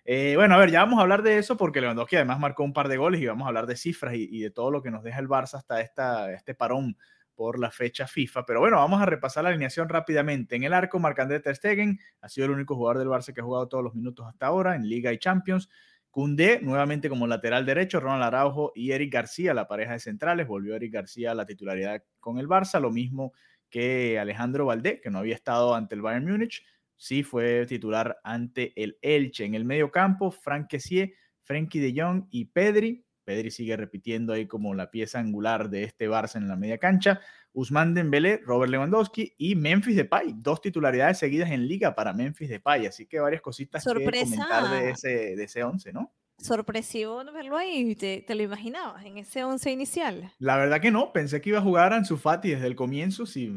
Eh, 0.05 0.35
bueno, 0.35 0.57
a 0.57 0.59
ver, 0.59 0.73
ya 0.73 0.81
vamos 0.81 0.99
a 0.99 1.03
hablar 1.03 1.23
de 1.23 1.39
eso 1.39 1.57
porque 1.57 1.81
Lewandowski 1.81 2.17
además 2.17 2.41
marcó 2.41 2.65
un 2.65 2.73
par 2.73 2.89
de 2.89 2.97
goles 2.97 3.21
y 3.21 3.27
vamos 3.27 3.45
a 3.45 3.49
hablar 3.51 3.69
de 3.69 3.77
cifras 3.77 4.15
y, 4.17 4.41
de 4.41 4.51
todo 4.51 4.73
lo 4.73 4.83
que 4.83 4.91
nos 4.91 5.05
deja 5.05 5.21
el 5.21 5.29
Barça 5.29 5.55
hasta 5.55 5.81
esta, 5.81 6.33
este 6.33 6.57
parón 6.57 6.97
por 7.41 7.59
la 7.59 7.71
fecha 7.71 8.07
FIFA. 8.07 8.45
Pero 8.45 8.61
bueno, 8.61 8.77
vamos 8.77 9.01
a 9.01 9.07
repasar 9.07 9.45
la 9.45 9.49
alineación 9.49 9.89
rápidamente. 9.89 10.57
En 10.57 10.65
el 10.65 10.75
arco, 10.75 10.99
Marc-André 10.99 11.41
Ter 11.41 11.57
Stegen 11.57 11.99
ha 12.21 12.29
sido 12.29 12.45
el 12.45 12.51
único 12.51 12.77
jugador 12.77 12.99
del 12.99 13.09
Barça 13.09 13.33
que 13.33 13.41
ha 13.41 13.45
jugado 13.45 13.67
todos 13.67 13.83
los 13.83 13.95
minutos 13.95 14.27
hasta 14.29 14.45
ahora 14.45 14.77
en 14.77 14.87
Liga 14.87 15.11
y 15.11 15.17
Champions. 15.17 15.71
Cundé, 16.11 16.61
nuevamente 16.61 17.09
como 17.09 17.27
lateral 17.27 17.65
derecho, 17.65 17.99
Ronald 17.99 18.25
Araujo 18.25 18.73
y 18.75 18.91
Eric 18.91 19.11
García, 19.15 19.55
la 19.55 19.67
pareja 19.67 19.95
de 19.95 20.01
centrales. 20.01 20.47
Volvió 20.47 20.77
Eric 20.77 20.93
García 20.93 21.31
a 21.31 21.35
la 21.35 21.47
titularidad 21.47 22.03
con 22.19 22.37
el 22.37 22.47
Barça, 22.47 22.79
lo 22.79 22.91
mismo 22.91 23.33
que 23.71 24.19
Alejandro 24.19 24.67
Valdé, 24.67 25.01
que 25.01 25.09
no 25.09 25.21
había 25.21 25.35
estado 25.35 25.75
ante 25.75 25.95
el 25.95 26.03
Bayern 26.03 26.31
Múnich. 26.31 26.63
Sí 26.99 27.23
fue 27.23 27.65
titular 27.65 28.19
ante 28.23 28.75
el 28.77 28.99
Elche. 29.01 29.47
En 29.47 29.55
el 29.55 29.65
medio 29.65 29.91
campo, 29.91 30.31
Frank 30.31 30.67
Kessier, 30.69 31.15
Frenkie 31.41 31.81
de 31.81 31.99
Jong 32.03 32.27
y 32.31 32.45
Pedri. 32.45 33.03
Pedri 33.25 33.51
sigue 33.51 33.77
repitiendo 33.77 34.33
ahí 34.33 34.47
como 34.47 34.75
la 34.75 34.91
pieza 34.91 35.19
angular 35.19 35.71
de 35.71 35.85
este 35.85 36.09
Barça 36.09 36.37
en 36.37 36.49
la 36.49 36.57
media 36.57 36.79
cancha. 36.79 37.21
Usman 37.53 37.95
Dembélé, 37.95 38.41
Robert 38.45 38.71
Lewandowski 38.71 39.35
y 39.37 39.57
Memphis 39.57 39.97
Depay. 39.97 40.35
Dos 40.37 40.61
titularidades 40.61 41.19
seguidas 41.19 41.51
en 41.51 41.67
liga 41.67 41.95
para 41.95 42.13
Memphis 42.13 42.49
Depay. 42.49 42.87
Así 42.87 43.07
que 43.07 43.19
varias 43.19 43.43
cositas 43.43 43.85
que 43.85 43.93
comentar 43.93 44.71
de 44.71 44.91
ese, 44.91 45.37
de 45.37 45.45
ese 45.45 45.65
once, 45.65 45.93
¿no? 45.93 46.13
Sorpresivo 46.39 47.23
verlo 47.33 47.57
ahí. 47.57 47.95
¿Te, 47.95 48.25
¿Te, 48.27 48.35
lo 48.35 48.43
imaginabas 48.43 49.05
en 49.05 49.19
ese 49.19 49.45
once 49.45 49.71
inicial? 49.71 50.33
La 50.39 50.57
verdad 50.57 50.81
que 50.81 50.91
no. 50.91 51.13
Pensé 51.13 51.41
que 51.41 51.51
iba 51.51 51.59
a 51.59 51.63
jugar 51.63 51.93
Ansu 51.93 52.17
Fati 52.17 52.51
desde 52.51 52.67
el 52.67 52.77
comienzo, 52.77 53.27
si, 53.27 53.53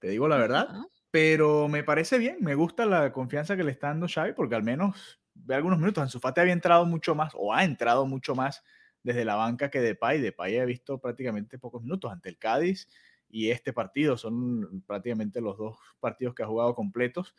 te 0.00 0.08
digo 0.08 0.26
la 0.26 0.38
verdad. 0.38 0.68
Pero 1.10 1.68
me 1.68 1.82
parece 1.84 2.18
bien. 2.18 2.38
Me 2.40 2.54
gusta 2.54 2.86
la 2.86 3.12
confianza 3.12 3.56
que 3.56 3.64
le 3.64 3.72
está 3.72 3.88
dando 3.88 4.08
Xavi 4.08 4.32
porque 4.32 4.54
al 4.54 4.62
menos 4.62 5.20
ve 5.34 5.54
algunos 5.54 5.78
minutos. 5.78 6.02
Ansu 6.02 6.18
Fati 6.18 6.40
había 6.40 6.52
entrado 6.52 6.86
mucho 6.86 7.14
más 7.14 7.32
o 7.36 7.52
ha 7.52 7.64
entrado 7.64 8.06
mucho 8.06 8.34
más 8.34 8.62
desde 9.08 9.24
la 9.24 9.34
banca 9.34 9.70
que 9.70 9.80
Depay. 9.80 10.20
Depay 10.20 10.58
ha 10.58 10.64
visto 10.64 10.98
prácticamente 11.00 11.58
pocos 11.58 11.82
minutos 11.82 12.12
ante 12.12 12.28
el 12.28 12.38
Cádiz 12.38 12.88
y 13.30 13.50
este 13.50 13.72
partido 13.72 14.16
son 14.16 14.82
prácticamente 14.86 15.40
los 15.40 15.56
dos 15.56 15.78
partidos 15.98 16.34
que 16.34 16.42
ha 16.42 16.46
jugado 16.46 16.74
completos 16.74 17.34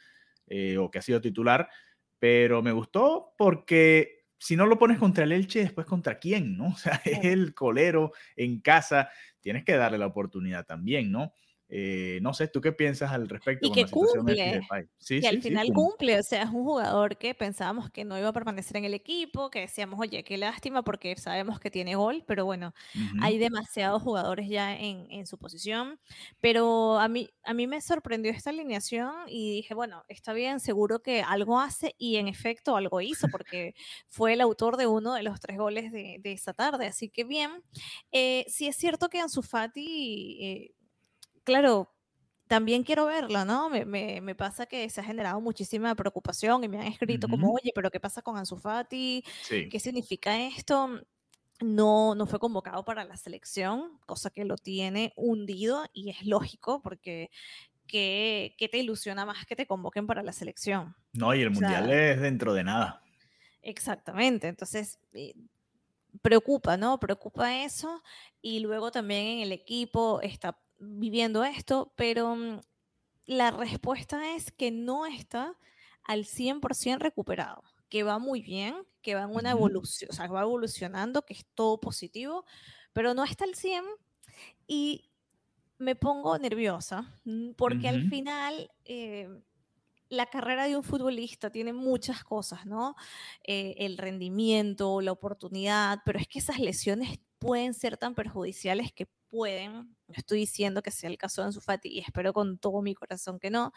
eh, 0.48 0.78
o 0.78 0.90
que 0.90 1.00
ha 1.00 1.02
sido 1.02 1.22
titular, 1.22 1.70
pero 2.18 2.62
me 2.62 2.72
gustó 2.72 3.34
porque 3.38 4.26
si 4.40 4.56
no 4.56 4.66
lo 4.66 4.80
pones 4.80 4.98
contra 4.98 5.26
el 5.26 5.32
Elche, 5.32 5.60
después 5.60 5.86
contra 5.86 6.18
quién, 6.18 6.58
¿no? 6.58 6.68
O 6.74 6.76
sea, 6.76 7.02
es 7.06 7.24
el 7.24 7.54
colero 7.54 8.14
en 8.36 8.62
casa, 8.62 9.10
tienes 9.40 9.64
que 9.64 9.76
darle 9.76 10.00
la 10.00 10.08
oportunidad 10.08 10.66
también, 10.66 11.12
¿no? 11.12 11.34
Eh, 11.72 12.18
no 12.24 12.34
sé, 12.34 12.48
¿tú 12.48 12.62
qué 12.62 12.72
piensas 12.72 13.12
al 13.12 13.30
respecto? 13.30 13.68
Y 13.68 13.72
que 13.72 13.86
cumple. 13.86 14.62
Sí, 14.98 15.20
y 15.22 15.26
al 15.28 15.40
final 15.42 15.72
cumple. 15.72 16.20
O 16.20 16.24
sea, 16.24 16.42
es 16.42 16.50
un 16.50 16.64
jugador 16.64 17.18
que 17.18 17.36
pensábamos 17.36 17.92
que 17.92 18.04
no 18.06 18.18
iba 18.18 18.30
a 18.30 18.34
permanecer 18.34 18.78
en 18.78 18.86
el 18.86 18.96
equipo, 18.96 19.52
que 19.52 19.62
decíamos, 19.62 20.00
oye, 20.00 20.24
qué 20.24 20.38
lástima 20.38 20.82
porque 20.82 21.16
sabemos 21.16 21.60
que 21.60 21.70
tiene 21.70 21.96
gol, 21.96 22.24
pero 22.26 22.44
bueno, 22.46 22.74
hay 23.22 23.38
demasiados 23.38 24.02
jugadores 24.02 24.50
ya 24.50 24.76
en, 24.76 25.06
en, 25.12 25.28
su 25.28 25.38
posición. 25.38 26.00
Pero 26.42 27.00
a 27.00 27.08
mí, 27.08 27.30
a 27.44 27.54
mí 27.54 27.68
me 27.68 27.82
sorprendió 27.82 28.32
esta 28.32 28.50
alineación 28.50 29.14
y 29.28 29.54
dije, 29.54 29.76
bueno, 29.76 30.04
está 30.08 30.34
bien, 30.34 30.60
seguro 30.60 31.04
que 31.04 31.22
algo 31.22 31.60
hace 31.60 31.94
y 32.00 32.16
en 32.16 32.28
efecto 32.28 32.76
algo 32.76 33.00
hizo 33.00 33.28
porque 33.32 33.76
fue 34.08 34.34
el 34.34 34.42
autor 34.42 34.78
de 34.78 34.88
uno 34.88 35.14
de 35.14 35.22
los 35.22 35.40
tres 35.40 35.58
goles 35.58 35.92
de, 35.92 36.18
de 36.20 36.32
esa 36.32 36.54
tarde. 36.54 36.88
Así 36.88 37.10
que 37.10 37.26
bien, 37.26 37.64
eh, 38.12 38.44
sí 38.48 38.68
es 38.68 38.76
cierto 38.76 39.10
que 39.10 39.20
Ansu 39.20 39.44
Fati... 39.44 40.38
Eh, 40.42 40.72
claro, 41.50 41.92
también 42.48 42.84
quiero 42.84 43.06
verlo, 43.06 43.44
¿no? 43.44 43.70
Me, 43.70 43.86
me, 43.86 44.36
pasa 44.36 44.68
que 44.68 44.88
se 44.90 45.02
ha 45.02 45.04
generado 45.04 45.42
muchísima 45.42 45.96
preocupación 45.96 46.64
y 46.64 46.68
me 46.68 46.80
han 46.80 46.88
escrito 46.88 47.28
como, 47.28 47.54
oye, 47.54 47.72
pero 47.74 47.90
¿qué 47.90 48.00
pasa 48.00 48.22
con 48.22 48.38
Ansu 48.38 48.58
Fati? 48.58 49.24
¿Qué 49.48 49.80
significa 49.80 50.40
esto? 50.40 51.02
No, 51.60 52.14
no 52.16 52.26
fue 52.28 52.40
convocado 52.40 52.86
para 52.86 53.04
la 53.04 53.18
selección, 53.18 54.00
cosa 54.06 54.30
que 54.30 54.46
lo 54.46 54.58
tiene 54.58 55.12
hundido 55.16 55.86
y 55.92 56.12
es 56.12 56.26
lógico 56.26 56.82
porque 56.82 57.30
¿qué, 57.88 58.70
te 58.72 58.78
ilusiona 58.78 59.26
más 59.26 59.46
que 59.46 59.56
te 59.56 59.66
convoquen 59.66 60.06
para 60.06 60.22
la 60.22 60.32
selección? 60.32 60.96
No, 61.14 61.34
y 61.34 61.42
el 61.42 61.50
Mundial 61.50 61.92
es 61.92 62.22
dentro 62.22 62.54
de 62.54 62.64
nada. 62.64 63.02
Exactamente, 63.62 64.48
entonces 64.48 65.00
eh, 65.14 65.34
preocupa, 66.22 66.78
¿no? 66.78 67.00
Preocupa 67.00 67.64
eso 67.64 68.02
y 68.42 68.60
luego 68.60 68.92
también 68.92 69.28
en 69.28 69.40
el 69.40 69.52
equipo 69.52 70.22
está 70.22 70.58
viviendo 70.80 71.44
esto, 71.44 71.94
pero 71.96 72.36
mm, 72.36 72.62
la 73.26 73.52
respuesta 73.52 74.36
es 74.36 74.52
que 74.52 74.72
no 74.72 75.06
está 75.06 75.56
al 76.04 76.26
100% 76.26 77.00
recuperado, 77.00 77.64
que 77.90 78.04
va 78.04 78.18
muy 78.20 78.42
bien, 78.42 78.76
que 79.02 79.16
va 79.16 79.24
en 79.24 79.36
una 79.36 79.52
evolución, 79.52 80.10
o 80.12 80.14
sea, 80.14 80.28
va 80.28 80.42
evolucionando, 80.42 81.24
que 81.24 81.34
es 81.34 81.46
todo 81.54 81.80
positivo, 81.80 82.46
pero 82.94 83.14
no 83.14 83.24
está 83.24 83.46
al 83.46 83.56
100 83.56 83.84
y 84.68 85.12
me 85.78 85.96
pongo 85.96 86.38
nerviosa 86.38 87.20
mm, 87.24 87.52
porque 87.52 87.88
al 87.88 88.10
final 88.10 88.70
eh, 88.86 89.30
la 90.10 90.26
carrera 90.26 90.68
de 90.68 90.76
un 90.76 90.84
futbolista 90.84 91.52
tiene 91.52 91.72
muchas 91.72 92.24
cosas, 92.24 92.66
¿no? 92.66 92.96
Eh, 93.44 93.76
el 93.78 93.98
rendimiento, 93.98 95.02
la 95.02 95.12
oportunidad, 95.12 96.00
pero 96.06 96.20
es 96.20 96.28
que 96.28 96.40
esas 96.40 96.60
lesiones 96.60 97.20
pueden 97.38 97.74
ser 97.74 97.98
tan 97.98 98.16
perjudiciales 98.16 98.92
que 98.92 99.08
pueden, 99.30 99.74
no 100.08 100.14
estoy 100.16 100.40
diciendo 100.40 100.82
que 100.82 100.92
sea 100.92 101.10
el 101.10 101.18
caso 101.18 101.42
de 101.42 101.48
Ansu 101.48 101.62
Fati 101.62 101.90
y 101.90 102.00
espero 102.00 102.34
con 102.34 102.58
todo 102.58 102.82
mi 102.82 102.96
corazón 102.96 103.40
que 103.40 103.50
no, 103.50 103.74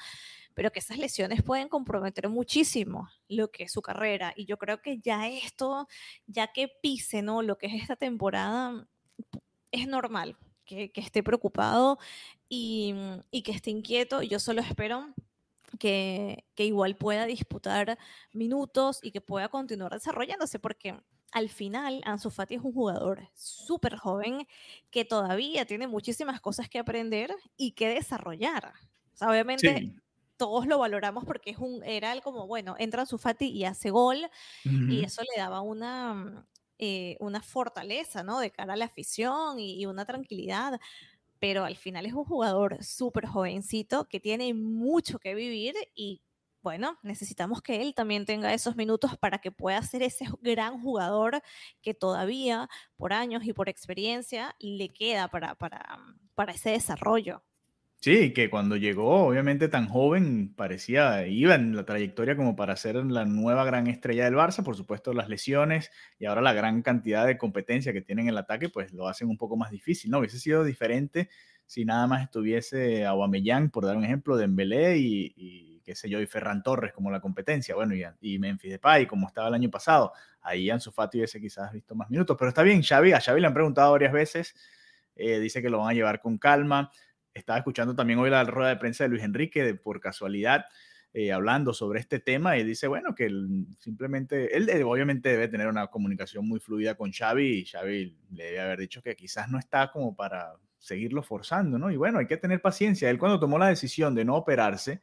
pero 0.55 0.71
que 0.73 0.79
esas 0.79 0.99
lesiones 0.99 1.43
pueden 1.43 1.69
comprometer 1.69 2.29
muchísimo 2.29 3.09
lo 3.29 3.51
que 3.51 3.65
es 3.65 3.73
su 3.73 3.83
carrera 3.83 4.33
y 4.37 4.47
yo 4.47 4.59
creo 4.59 4.81
que 4.81 4.99
ya 4.99 5.29
esto, 5.29 5.89
ya 6.27 6.53
que 6.53 6.69
pise, 6.83 7.23
¿no? 7.23 7.43
Lo 7.43 7.59
que 7.59 7.67
es 7.67 7.83
esta 7.83 7.97
temporada, 7.97 8.87
es 9.73 9.89
normal 9.89 10.37
que, 10.65 10.93
esté 10.95 11.23
preocupado 11.23 11.99
y, 12.49 12.95
y 13.31 13.43
que 13.43 13.53
esté 13.53 13.71
inquieto. 13.71 14.23
Yo 14.23 14.39
solo 14.39 14.61
espero 14.61 15.13
que, 15.79 16.45
que, 16.55 16.65
igual 16.67 16.97
pueda 16.97 17.27
disputar 17.27 17.99
minutos 18.33 19.01
y 19.03 19.11
que 19.11 19.21
pueda 19.21 19.49
continuar 19.49 19.93
desarrollándose, 19.93 20.59
porque 20.59 20.95
al 21.33 21.49
final 21.49 22.03
Ansu 22.05 22.31
Fati 22.31 22.55
es 22.55 22.63
un 22.63 22.73
jugador 22.73 23.29
súper 23.35 23.97
joven 23.97 24.47
que 24.91 25.05
todavía 25.05 25.67
tiene 25.67 25.87
muchísimas 25.87 26.41
cosas 26.41 26.69
que 26.69 26.79
aprender 26.79 27.35
y 27.57 27.73
que 27.73 27.89
desarrollar. 27.89 28.73
obviamente 29.21 29.95
todos 30.37 30.67
lo 30.67 30.79
valoramos 30.79 31.25
porque 31.25 31.51
es 31.51 31.59
un, 31.59 31.85
era 31.85 32.13
el 32.13 32.21
como, 32.21 32.47
bueno, 32.47 32.75
entra 32.79 33.03
Ansu 33.03 33.19
Fati 33.19 33.47
y 33.47 33.65
hace 33.65 33.91
gol 33.91 34.29
y 34.65 35.05
eso 35.05 35.23
le 35.23 35.41
daba 35.41 35.61
una, 35.61 36.47
eh, 36.79 37.17
una 37.21 37.43
fortaleza, 37.43 38.23
¿no? 38.23 38.41
De 38.41 38.51
cara 38.51 38.75
a 38.75 38.77
la 38.77 38.87
afición 38.87 39.59
y, 39.59 39.81
y 39.81 39.87
una 39.87 40.05
tranquilidad 40.05 40.81
pero 41.43 41.65
al 41.65 41.75
final 41.75 42.07
es 42.07 42.13
un 42.13 42.25
jugador 42.25 42.85
súper 42.85 43.27
jovencito 43.27 44.05
que 44.05 44.21
tiene 44.21 44.55
mucho 44.55 45.19
que 45.19 45.35
vivir 45.35 45.75
y 45.93 46.23
bueno, 46.63 46.99
necesitamos 47.03 47.63
que 47.63 47.83
él 47.83 47.95
también 47.95 48.25
tenga 48.25 48.55
esos 48.55 48.77
minutos 48.77 49.17
para 49.19 49.39
que 49.39 49.51
pueda 49.53 49.83
ser 49.83 50.03
ese 50.03 50.27
gran 50.41 50.81
jugador 50.81 51.43
que 51.83 51.95
todavía 51.95 52.69
por 52.97 53.13
años 53.13 53.45
y 53.45 53.53
por 53.53 53.69
experiencia 53.69 54.55
le 54.61 54.89
queda 54.89 55.29
para, 55.29 55.55
para, 55.57 55.99
para 56.35 56.53
ese 56.53 56.71
desarrollo. 56.71 57.43
Sí, 58.01 58.33
que 58.33 58.51
cuando 58.51 58.77
llegó, 58.77 59.27
obviamente 59.29 59.69
tan 59.69 59.87
joven, 59.89 60.53
parecía, 60.57 61.25
iba 61.29 61.55
en 61.55 61.77
la 61.77 61.85
trayectoria 61.85 62.37
como 62.37 62.57
para 62.57 62.75
ser 62.75 62.97
la 62.97 63.25
nueva 63.25 63.65
gran 63.65 63.87
estrella 63.87 64.25
del 64.25 64.35
Barça, 64.35 64.65
por 64.65 64.75
supuesto 64.75 65.13
las 65.13 65.29
lesiones 65.29 65.93
y 66.19 66.25
ahora 66.25 66.43
la 66.43 66.53
gran 66.53 66.83
cantidad 66.83 67.25
de 67.29 67.39
competencia 67.39 67.93
que 67.93 68.03
tienen 68.03 68.25
en 68.27 68.31
el 68.31 68.39
ataque, 68.39 68.69
pues 68.69 68.93
lo 68.93 69.07
hacen 69.07 69.29
un 69.29 69.37
poco 69.37 69.57
más 69.57 69.71
difícil, 69.71 70.11
¿no? 70.11 70.19
Hubiese 70.19 70.41
sido 70.41 70.65
diferente 70.65 71.31
si 71.67 71.85
nada 71.85 72.09
más 72.09 72.25
estuviese 72.25 73.07
Aubameyang, 73.07 73.71
por 73.71 73.87
dar 73.87 73.97
un 73.97 74.05
ejemplo, 74.05 74.37
de 74.37 74.45
Embelé 74.47 74.99
y 74.99 75.72
qué 75.83 75.95
sé 75.95 76.09
yo, 76.09 76.21
y 76.21 76.27
Ferran 76.27 76.63
Torres 76.63 76.93
como 76.93 77.11
la 77.11 77.21
competencia, 77.21 77.75
bueno, 77.75 77.95
y, 77.95 78.05
y 78.21 78.39
Memphis 78.39 78.73
Depay 78.73 79.07
como 79.07 79.29
estaba 79.29 79.49
el 79.49 79.55
año 79.55 79.71
pasado, 79.71 80.13
ahí 80.41 80.71
Ansu 80.71 80.91
Fati 80.91 81.19
hubiese 81.19 81.41
quizás 81.41 81.73
visto 81.73 81.95
más 81.95 82.11
minutos, 82.11 82.37
pero 82.39 82.49
está 82.49 82.63
bien, 82.63 82.83
Xavi, 82.83 83.13
a 83.13 83.21
Xavi 83.21 83.41
le 83.41 83.47
han 83.47 83.55
preguntado 83.55 83.93
varias 83.93 84.13
veces, 84.13 84.55
eh, 85.17 85.39
dice 85.41 85.61
que 85.63 85.71
lo 85.71 85.79
van 85.79 85.91
a 85.91 85.95
llevar 85.95 86.21
con 86.21 86.39
calma, 86.39 86.91
estaba 87.35 87.59
escuchando 87.59 87.95
también 87.95 88.19
hoy 88.19 88.31
la 88.31 88.45
rueda 88.45 88.71
de 88.71 88.77
prensa 88.77 89.05
de 89.05 89.11
Luis 89.11 89.23
Enrique, 89.23 89.75
por 89.75 90.01
casualidad, 90.01 90.67
eh, 91.15 91.31
hablando 91.31 91.75
sobre 91.75 92.01
este 92.01 92.21
tema 92.21 92.57
y 92.57 92.65
dice, 92.65 92.87
bueno, 92.87 93.15
que 93.15 93.31
simplemente, 93.79 94.57
él 94.57 94.83
obviamente 94.83 95.29
debe 95.29 95.49
tener 95.49 95.67
una 95.67 95.89
comunicación 95.89 96.49
muy 96.49 96.59
fluida 96.59 96.95
con 96.95 97.13
Xavi 97.13 97.59
y 97.59 97.65
Xavi 97.67 98.17
le 98.31 98.45
debe 98.45 98.61
haber 98.61 98.79
dicho 98.79 99.03
que 99.03 99.15
quizás 99.15 99.51
no 99.51 99.59
está 99.59 99.91
como 99.91 100.17
para 100.17 100.55
seguirlo 100.79 101.23
forzando, 101.23 101.79
¿no? 101.79 101.91
Y 101.91 101.97
bueno, 101.97 102.19
hay 102.19 102.27
que 102.27 102.39
tener 102.39 102.63
paciencia. 102.63 103.11
Él 103.11 103.19
cuando 103.19 103.39
tomó 103.39 103.59
la 103.59 103.69
decisión 103.69 104.15
de 104.15 104.25
no 104.25 104.37
operarse, 104.37 105.03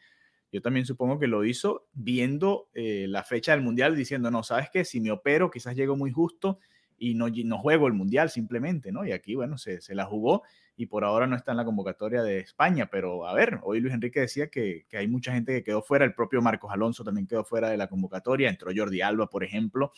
yo 0.52 0.62
también 0.62 0.86
supongo 0.86 1.20
que 1.20 1.28
lo 1.28 1.46
hizo 1.46 1.88
viendo 1.94 2.70
eh, 2.74 3.06
la 3.08 3.24
fecha 3.24 3.52
del 3.52 3.62
Mundial, 3.62 3.96
diciendo, 3.96 4.32
no, 4.32 4.44
sabes 4.44 4.70
que 4.70 4.86
si 4.86 5.00
me 5.00 5.12
opero, 5.12 5.52
quizás 5.52 5.76
llego 5.76 5.96
muy 5.96 6.12
justo 6.12 6.60
y 6.98 7.14
no, 7.16 7.28
no 7.30 7.58
juego 7.58 7.88
el 7.88 7.94
Mundial 7.94 8.30
simplemente, 8.30 8.92
¿no? 8.92 9.06
Y 9.06 9.12
aquí, 9.12 9.36
bueno, 9.36 9.58
se, 9.58 9.80
se, 9.82 9.96
la 9.96 10.06
jugó 10.06 10.44
y 10.76 10.88
por 10.88 11.04
ahora 11.04 11.28
no 11.28 11.36
está 11.36 11.52
en 11.52 11.58
la 11.58 11.66
convocatoria 11.66 12.24
de 12.24 12.40
España, 12.40 12.90
pero 12.92 13.28
a 13.28 13.34
ver, 13.34 13.60
hoy 13.64 13.80
Luis 13.80 13.94
Enrique 13.94 14.22
decía 14.22 14.48
que, 14.48 14.86
que 14.90 14.98
hay 14.98 15.08
mucha 15.08 15.34
gente 15.34 15.54
que 15.54 15.64
quedó 15.64 15.82
fuera, 15.82 16.06
el 16.06 16.14
propio 16.14 16.42
Marcos 16.42 16.72
Alonso 16.72 17.04
también 17.04 17.28
quedó 17.28 17.44
fuera 17.44 17.70
de 17.70 17.78
la 17.78 17.88
convocatoria, 17.88 18.50
entró 18.50 18.72
Jordi 18.76 19.02
Alba, 19.02 19.28
por 19.28 19.44
ejemplo. 19.44 19.94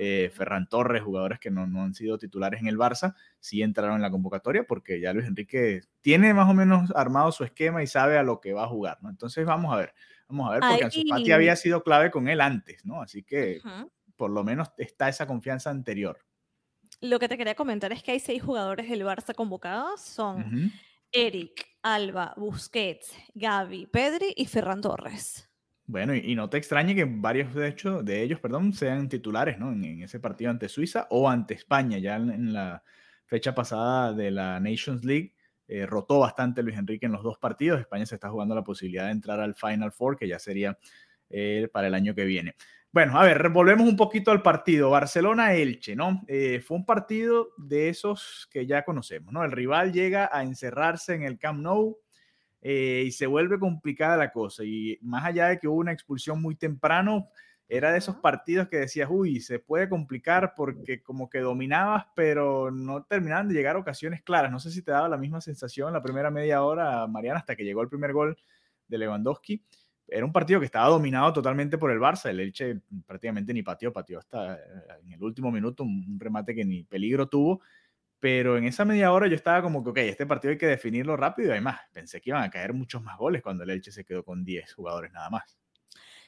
Eh, 0.00 0.30
Ferran 0.32 0.68
Torres, 0.68 1.02
jugadores 1.02 1.40
que 1.40 1.50
no, 1.50 1.66
no, 1.66 1.82
han 1.82 1.92
sido 1.92 2.18
titulares 2.18 2.60
en 2.60 2.68
el 2.68 2.78
Barça, 2.78 3.16
sí 3.40 3.62
entraron 3.62 3.96
en 3.96 4.02
la 4.02 4.12
convocatoria 4.12 4.62
porque 4.62 5.00
ya 5.00 5.12
Luis 5.12 5.26
Enrique 5.26 5.80
tiene 6.00 6.32
más 6.34 6.48
o 6.48 6.54
menos 6.54 6.92
armado 6.94 7.32
su 7.32 7.42
esquema 7.42 7.82
y 7.82 7.88
sabe 7.88 8.16
a 8.16 8.22
lo 8.22 8.40
que 8.40 8.52
va 8.52 8.62
a 8.62 8.68
jugar, 8.68 8.98
¿no? 9.02 9.10
Entonces 9.10 9.44
vamos 9.44 9.74
a 9.74 9.76
ver, 9.76 9.94
vamos 10.28 10.48
a 10.48 10.52
ver, 10.52 10.60
porque 10.60 10.84
Ansu 10.84 11.02
Fati 11.08 11.32
había 11.32 11.56
sido 11.56 11.82
clave 11.82 12.12
con 12.12 12.28
él 12.28 12.40
antes, 12.40 12.84
¿no? 12.84 13.02
Así 13.02 13.24
que 13.24 13.60
por 14.14 14.30
lo 14.30 14.44
menos 14.44 14.68
está 14.76 15.08
esa 15.08 15.26
confianza 15.26 15.70
anterior. 15.70 16.20
Lo 17.00 17.18
que 17.18 17.28
te 17.28 17.36
quería 17.36 17.56
comentar 17.56 17.90
es 17.90 18.04
que 18.04 18.12
hay 18.12 18.20
seis 18.20 18.40
jugadores 18.40 18.88
del 18.88 19.02
Barça 19.02 19.34
convocados, 19.34 20.00
son 20.00 20.72
Eric, 21.10 21.66
Alba, 21.82 22.34
Busquets, 22.36 23.12
Gaby, 23.34 23.86
Pedri 23.86 24.32
y 24.36 24.46
Ferran 24.46 24.80
Torres. 24.80 25.47
Bueno, 25.88 26.14
y, 26.14 26.34
no 26.34 26.50
te 26.50 26.58
extrañe 26.58 26.94
que 26.94 27.06
varios 27.06 27.54
de, 27.54 27.66
hecho, 27.66 28.02
de 28.02 28.22
ellos 28.22 28.40
perdón, 28.40 28.74
sean 28.74 29.08
titulares 29.08 29.58
¿no? 29.58 29.72
En, 29.72 30.02
ese 30.02 30.20
partido 30.20 30.50
ante 30.50 30.68
Suiza 30.68 31.06
o 31.08 31.30
ante 31.30 31.54
España. 31.54 31.96
Ya 31.96 32.16
en, 32.16 32.52
la 32.52 32.82
fecha 33.24 33.54
pasada 33.54 34.12
de 34.12 34.30
la 34.30 34.60
Nations 34.60 35.02
League 35.02 35.34
eh, 35.66 35.86
rotó 35.86 36.18
bastante 36.18 36.62
Luis 36.62 36.76
Enrique 36.76 37.06
en 37.06 37.12
los 37.12 37.22
dos 37.22 37.38
partidos. 37.38 37.80
España 37.80 38.04
se 38.04 38.16
está 38.16 38.28
jugando 38.28 38.54
la 38.54 38.62
posibilidad 38.62 39.06
de 39.06 39.12
entrar 39.12 39.40
al 39.40 39.54
Final 39.54 39.90
Four, 39.90 40.18
que 40.18 40.28
ya 40.28 40.38
sería 40.38 40.78
eh, 41.30 41.70
para 41.72 41.86
el 41.86 41.94
año 41.94 42.14
que 42.14 42.26
viene. 42.26 42.54
Bueno, 42.92 43.18
a 43.18 43.24
ver, 43.24 43.48
volvemos 43.48 43.88
un 43.88 43.96
poquito 43.96 44.30
al 44.30 44.42
partido. 44.42 44.90
Barcelona-Elche, 44.90 45.96
¿no? 45.96 46.22
Eh, 46.28 46.60
fue 46.60 46.76
un 46.76 46.84
partido 46.84 47.48
de 47.56 47.88
esos 47.88 48.46
que 48.50 48.66
ya 48.66 48.84
conocemos, 48.84 49.32
¿no? 49.32 49.42
El 49.42 49.52
rival 49.52 49.92
llega 49.92 50.28
a 50.30 50.42
encerrarse 50.42 51.14
en 51.14 51.22
el 51.22 51.38
Camp 51.38 51.60
Nou 51.60 51.98
eh, 52.60 53.04
y 53.06 53.10
se 53.12 53.26
vuelve 53.26 53.58
complicada 53.58 54.16
la 54.16 54.32
cosa. 54.32 54.64
Y 54.64 54.98
más 55.02 55.24
allá 55.24 55.48
de 55.48 55.58
que 55.58 55.68
hubo 55.68 55.78
una 55.78 55.92
expulsión 55.92 56.42
muy 56.42 56.56
temprano, 56.56 57.28
era 57.68 57.92
de 57.92 57.98
esos 57.98 58.16
partidos 58.16 58.68
que 58.68 58.78
decías, 58.78 59.08
uy, 59.10 59.40
se 59.40 59.58
puede 59.58 59.88
complicar 59.90 60.54
porque 60.56 61.02
como 61.02 61.28
que 61.28 61.40
dominabas, 61.40 62.06
pero 62.14 62.70
no 62.70 63.04
terminaban 63.04 63.46
de 63.48 63.54
llegar 63.54 63.76
ocasiones 63.76 64.22
claras. 64.22 64.50
No 64.50 64.58
sé 64.58 64.70
si 64.70 64.82
te 64.82 64.90
daba 64.90 65.08
la 65.08 65.18
misma 65.18 65.42
sensación 65.42 65.92
la 65.92 66.02
primera 66.02 66.30
media 66.30 66.62
hora, 66.62 67.06
Mariana, 67.06 67.40
hasta 67.40 67.54
que 67.54 67.64
llegó 67.64 67.82
el 67.82 67.88
primer 67.90 68.14
gol 68.14 68.38
de 68.88 68.98
Lewandowski. 68.98 69.62
Era 70.10 70.24
un 70.24 70.32
partido 70.32 70.60
que 70.60 70.66
estaba 70.66 70.88
dominado 70.88 71.30
totalmente 71.34 71.76
por 71.76 71.90
el 71.90 71.98
Barça. 71.98 72.30
El 72.30 72.40
Elche 72.40 72.80
prácticamente 73.06 73.52
ni 73.52 73.62
pateó, 73.62 73.92
pateó 73.92 74.18
hasta 74.18 74.54
eh, 74.54 74.60
en 75.04 75.12
el 75.12 75.22
último 75.22 75.52
minuto 75.52 75.84
un 75.84 76.18
remate 76.18 76.54
que 76.54 76.64
ni 76.64 76.84
peligro 76.84 77.28
tuvo 77.28 77.60
pero 78.20 78.58
en 78.58 78.64
esa 78.64 78.84
media 78.84 79.12
hora 79.12 79.28
yo 79.28 79.34
estaba 79.34 79.62
como 79.62 79.82
que, 79.82 79.90
ok, 79.90 79.98
este 79.98 80.26
partido 80.26 80.52
hay 80.52 80.58
que 80.58 80.66
definirlo 80.66 81.16
rápido 81.16 81.48
y 81.48 81.52
además 81.52 81.80
pensé 81.92 82.20
que 82.20 82.30
iban 82.30 82.42
a 82.42 82.50
caer 82.50 82.72
muchos 82.72 83.02
más 83.02 83.16
goles 83.16 83.42
cuando 83.42 83.64
el 83.64 83.70
Elche 83.70 83.92
se 83.92 84.04
quedó 84.04 84.24
con 84.24 84.44
10 84.44 84.72
jugadores 84.74 85.12
nada 85.12 85.30
más. 85.30 85.58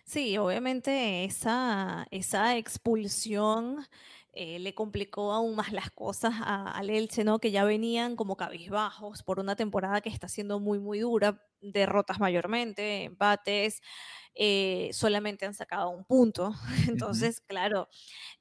Sí, 0.05 0.39
obviamente 0.39 1.25
esa, 1.25 2.07
esa 2.11 2.57
expulsión 2.57 3.87
eh, 4.33 4.59
le 4.59 4.75
complicó 4.75 5.33
aún 5.33 5.57
más 5.57 5.73
las 5.73 5.91
cosas 5.91 6.35
al 6.45 6.91
Elche, 6.91 7.25
¿no? 7.25 7.39
Que 7.39 7.51
ya 7.51 7.65
venían 7.65 8.17
como 8.17 8.37
cabizbajos 8.37 9.23
por 9.23 9.41
una 9.41 9.57
temporada 9.57 10.01
que 10.01 10.09
está 10.09 10.29
siendo 10.29 10.61
muy, 10.61 10.79
muy 10.79 11.01
dura, 11.01 11.43
derrotas 11.61 12.21
mayormente, 12.21 13.05
empates, 13.05 13.81
eh, 14.35 14.91
solamente 14.93 15.45
han 15.47 15.55
sacado 15.55 15.91
un 15.91 16.05
punto. 16.05 16.53
Entonces, 16.89 17.41
claro, 17.41 17.89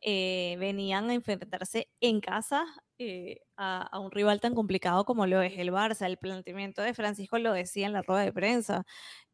eh, 0.01 0.55
venían 0.59 1.09
a 1.09 1.13
enfrentarse 1.13 1.89
en 1.99 2.21
casa 2.21 2.65
eh, 2.97 3.41
a, 3.57 3.99
un 3.99 4.11
rival 4.11 4.39
tan 4.39 4.55
complicado 4.55 5.05
como 5.05 5.25
lo 5.25 5.41
es 5.41 5.57
el 5.57 5.71
Barça. 5.71 6.05
El 6.05 6.17
planteamiento 6.17 6.81
de 6.81 6.93
Francisco 6.93 7.39
lo 7.39 7.53
decía 7.53 7.87
en 7.87 7.93
la 7.93 8.01
rueda 8.01 8.21
de 8.21 8.33
prensa. 8.33 8.85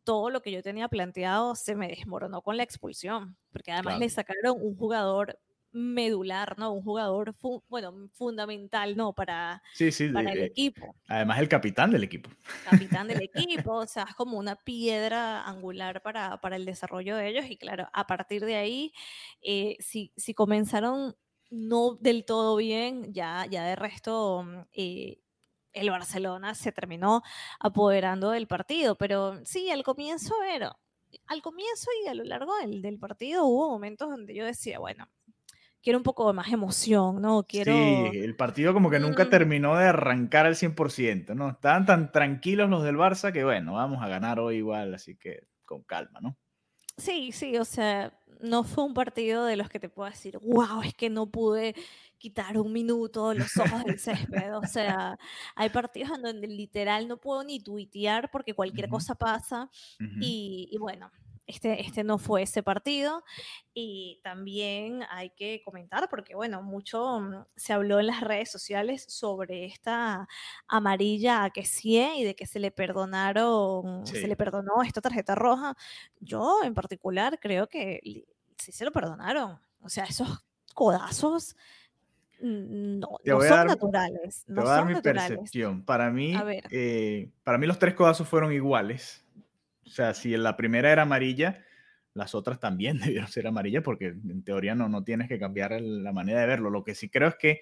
Todo 0.04 0.30
lo 0.30 0.42
que 0.42 0.52
yo 0.52 0.62
tenía 0.62 0.88
planteado 0.88 1.56
se 1.56 1.76
me 1.76 1.88
desmoronó 1.88 2.42
con 2.42 2.58
la 2.58 2.64
expulsión, 2.64 3.38
porque 3.52 3.72
además 3.72 4.00
le 4.00 4.10
sacaron 4.10 4.58
un 4.62 4.76
jugador 4.78 5.40
medular, 5.76 6.58
¿no? 6.58 6.72
Un 6.72 6.82
jugador, 6.82 7.36
bueno, 7.68 8.10
fundamental, 8.14 8.96
¿no? 8.96 9.12
Para, 9.12 9.62
para 10.14 10.32
el 10.32 10.44
equipo. 10.44 10.96
Además, 11.10 11.40
el 11.40 11.50
capitán 11.50 11.92
del 11.92 12.06
equipo. 12.06 12.30
Capitán 12.64 13.10
del 13.10 13.22
equipo, 13.34 13.74
o 13.74 13.86
sea, 13.86 14.06
es 14.08 14.16
como 14.16 14.38
una 14.38 14.56
piedra 14.56 15.44
angular 15.44 16.02
para, 16.02 16.40
para 16.40 16.56
el 16.56 16.64
desarrollo 16.64 17.18
de 17.18 17.28
ellos. 17.28 17.46
Y 17.50 17.58
claro, 17.58 17.90
a 17.92 18.08
partir 18.08 18.46
de 18.46 18.56
ahí, 18.56 18.94
eh, 19.42 19.76
si, 19.80 20.14
si 20.16 20.34
comenzaron 20.34 21.18
no 21.50 21.96
del 22.00 22.24
todo 22.24 22.56
bien, 22.56 23.14
ya, 23.14 23.46
ya 23.50 23.66
de 23.66 23.76
resto... 23.76 24.44
Mm, 24.44 24.62
eh, 24.72 25.20
el 25.74 25.90
Barcelona 25.90 26.56
se 26.56 26.72
terminó 26.72 27.22
apoderando 27.60 28.32
del 28.32 28.48
partido, 28.48 28.96
pero 28.96 29.46
sí, 29.46 29.70
al 29.72 29.84
comienzo 29.84 30.34
era, 30.42 30.78
al 31.28 31.42
comienzo 31.42 31.90
y 32.02 32.08
a 32.08 32.14
lo 32.14 32.24
largo 32.24 32.56
del, 32.60 32.82
del 32.82 32.98
partido 32.98 33.46
hubo 33.46 33.72
momentos 33.72 34.10
donde 34.10 34.34
yo 34.34 34.46
decía, 34.46 34.80
bueno, 34.80 35.10
quiero 35.86 36.00
un 36.00 36.04
poco 36.04 36.34
más 36.34 36.52
emoción, 36.52 37.22
¿no? 37.22 37.44
Quiero... 37.44 37.72
Sí, 37.72 38.18
el 38.18 38.36
partido 38.36 38.74
como 38.74 38.90
que 38.90 39.00
nunca 39.00 39.26
mm. 39.26 39.30
terminó 39.30 39.78
de 39.78 39.86
arrancar 39.86 40.48
al 40.48 40.56
100%, 40.56 41.36
¿no? 41.36 41.52
Estaban 41.52 41.86
tan 41.86 42.12
tranquilos 42.12 42.72
los 42.72 42.84
del 42.84 42.98
Barça 42.98 43.32
que, 43.32 43.44
bueno, 43.44 43.74
vamos 43.74 44.04
a 44.04 44.08
ganar 44.08 44.40
hoy 44.40 44.58
igual, 44.58 44.96
así 44.96 45.16
que 45.16 45.48
con 45.64 45.84
calma, 45.84 46.20
¿no? 46.22 46.36
Sí, 46.98 47.32
sí, 47.32 47.58
o 47.58 47.66
sea, 47.66 48.20
no 48.42 48.64
fue 48.64 48.84
un 48.84 48.96
partido 48.96 49.46
de 49.46 49.58
los 49.58 49.70
que 49.70 49.80
te 49.80 49.88
puedo 49.88 50.10
decir, 50.10 50.40
wow, 50.40 50.82
es 50.82 50.96
que 50.96 51.12
no 51.12 51.30
pude 51.30 51.76
quitar 52.18 52.58
un 52.58 52.74
minuto 52.74 53.36
los 53.36 53.56
ojos 53.58 53.84
del 53.84 54.00
césped. 54.00 54.58
O 54.58 54.66
sea, 54.66 55.20
hay 55.56 55.70
partidos 55.70 56.18
en 56.18 56.24
donde 56.24 56.48
literal 56.48 57.08
no 57.08 57.18
puedo 57.18 57.44
ni 57.44 57.60
tuitear 57.60 58.32
porque 58.32 58.56
cualquier 58.56 58.90
cosa 58.90 59.14
pasa. 59.14 59.70
y, 60.20 60.68
y, 60.72 60.78
bueno, 60.80 61.12
este, 61.48 61.82
este 61.82 62.04
no 62.04 62.18
fue 62.18 62.44
ese 62.44 62.64
partido. 62.64 63.24
Y 63.74 64.20
también 64.24 65.04
hay 65.10 65.30
que 65.32 65.62
comentar, 65.64 66.10
porque 66.10 66.36
bueno, 66.36 66.62
mucho 66.62 67.20
mm, 67.20 67.46
se 67.56 67.74
habló 67.74 68.00
en 68.00 68.08
las 68.08 68.22
redes 68.22 68.52
sociales 68.52 69.06
sobre 69.08 69.66
esta 69.66 70.28
amarilla 70.68 71.44
a 71.46 71.52
sí 71.64 72.00
y 72.18 72.24
de 72.24 72.36
que 72.36 72.48
se 72.48 72.60
le 72.60 72.72
perdonaron, 72.72 74.06
se 74.06 74.28
le 74.28 74.36
perdonó 74.36 74.82
esta 74.84 75.02
tarjeta 75.02 75.36
roja. 75.36 75.76
Yo 76.20 76.64
en 76.64 76.74
particular 76.74 77.40
creo 77.40 77.68
que 77.68 78.26
sí 78.58 78.72
se 78.72 78.86
lo 78.86 78.92
perdonaron. 78.92 79.60
O 79.82 79.90
sea, 79.90 80.06
esos 80.06 80.46
codazos 80.74 81.56
no, 82.40 83.20
son 83.24 83.68
naturales. 83.68 84.44
No 84.48 84.56
te 84.56 84.62
voy 84.62 84.70
a 84.70 84.74
dar 84.74 84.86
mi 84.86 85.02
percepción. 85.02 85.84
Para 85.84 86.12
mí, 86.12 86.36
eh, 86.72 87.30
para 87.44 87.58
mí 87.58 87.68
los 87.68 87.80
tres 87.80 87.94
codazos 87.94 88.28
fueron 88.28 88.52
iguales. 88.52 89.25
O 89.86 89.90
sea, 89.90 90.14
si 90.14 90.36
la 90.36 90.58
primera 90.58 90.92
era 90.92 91.04
amarilla, 91.04 91.64
las 92.14 92.34
otras 92.34 92.60
también 92.60 92.98
debieron 93.00 93.28
ser 93.28 93.48
amarillas 93.48 93.84
porque 93.84 94.08
en 94.08 94.44
teoría 94.44 94.76
no, 94.76 94.90
no 94.90 95.04
tienes 95.04 95.28
que 95.28 95.40
cambiar 95.40 95.80
la 95.82 96.12
manera 96.12 96.42
de 96.42 96.48
verlo. 96.48 96.70
Lo 96.70 96.84
que 96.84 96.96
sí 96.96 97.10
creo 97.10 97.30
es 97.30 97.36
que 97.36 97.62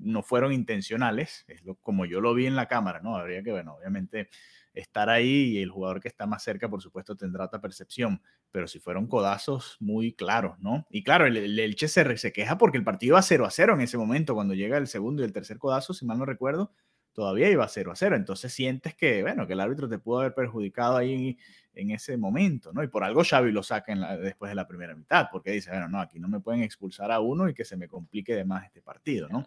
no 0.00 0.22
fueron 0.22 0.52
intencionales, 0.52 1.44
es 1.46 1.62
lo, 1.62 1.74
como 1.76 2.06
yo 2.06 2.20
lo 2.20 2.34
vi 2.34 2.46
en 2.46 2.56
la 2.56 2.66
cámara, 2.66 3.00
¿no? 3.00 3.16
Habría 3.16 3.42
que, 3.42 3.52
bueno, 3.52 3.74
obviamente 3.74 4.30
estar 4.72 5.10
ahí 5.10 5.58
y 5.58 5.62
el 5.62 5.70
jugador 5.70 6.00
que 6.00 6.08
está 6.08 6.26
más 6.26 6.42
cerca, 6.42 6.68
por 6.68 6.80
supuesto, 6.80 7.16
tendrá 7.16 7.44
otra 7.44 7.60
percepción, 7.60 8.22
pero 8.50 8.66
si 8.66 8.78
fueron 8.78 9.08
codazos 9.08 9.76
muy 9.80 10.14
claros, 10.14 10.58
¿no? 10.60 10.86
Y 10.90 11.02
claro, 11.02 11.26
el, 11.26 11.36
el 11.36 11.58
Elche 11.58 11.88
se, 11.88 12.16
se, 12.16 12.32
queja 12.32 12.56
porque 12.56 12.78
el 12.78 12.84
partido 12.84 13.14
iba 13.14 13.22
0 13.22 13.44
a 13.44 13.50
0 13.50 13.74
en 13.74 13.80
ese 13.82 13.98
momento, 13.98 14.34
cuando 14.34 14.54
llega 14.54 14.78
el 14.78 14.86
segundo 14.86 15.22
y 15.22 15.26
el 15.26 15.32
tercer 15.32 15.58
codazo, 15.58 15.92
si 15.92 16.06
mal 16.06 16.18
no 16.18 16.24
recuerdo, 16.24 16.72
todavía 17.12 17.50
iba 17.50 17.66
0 17.66 17.92
a 17.92 17.96
0. 17.96 18.16
Entonces 18.16 18.52
sientes 18.52 18.94
que, 18.94 19.22
bueno, 19.22 19.46
que 19.46 19.54
el 19.54 19.60
árbitro 19.60 19.88
te 19.88 19.98
pudo 19.98 20.20
haber 20.20 20.34
perjudicado 20.34 20.96
ahí 20.96 21.38
en, 21.74 21.90
ese 21.90 22.16
momento, 22.16 22.72
¿no? 22.72 22.82
Y 22.82 22.88
por 22.88 23.04
algo 23.04 23.22
Xavi 23.24 23.52
lo 23.52 23.62
saca 23.62 23.94
después 24.16 24.50
de 24.50 24.54
la 24.54 24.66
primera 24.66 24.94
mitad, 24.94 25.28
porque 25.30 25.50
dice, 25.52 25.70
bueno, 25.70 25.88
no, 25.88 26.00
aquí 26.00 26.18
no 26.18 26.28
me 26.28 26.40
pueden 26.40 26.62
expulsar 26.62 27.10
a 27.10 27.20
uno 27.20 27.48
y 27.48 27.54
que 27.54 27.64
se 27.64 27.76
me 27.76 27.88
complique 27.88 28.34
de 28.34 28.44
más 28.44 28.64
este 28.64 28.82
partido, 28.82 29.28
¿no? 29.28 29.46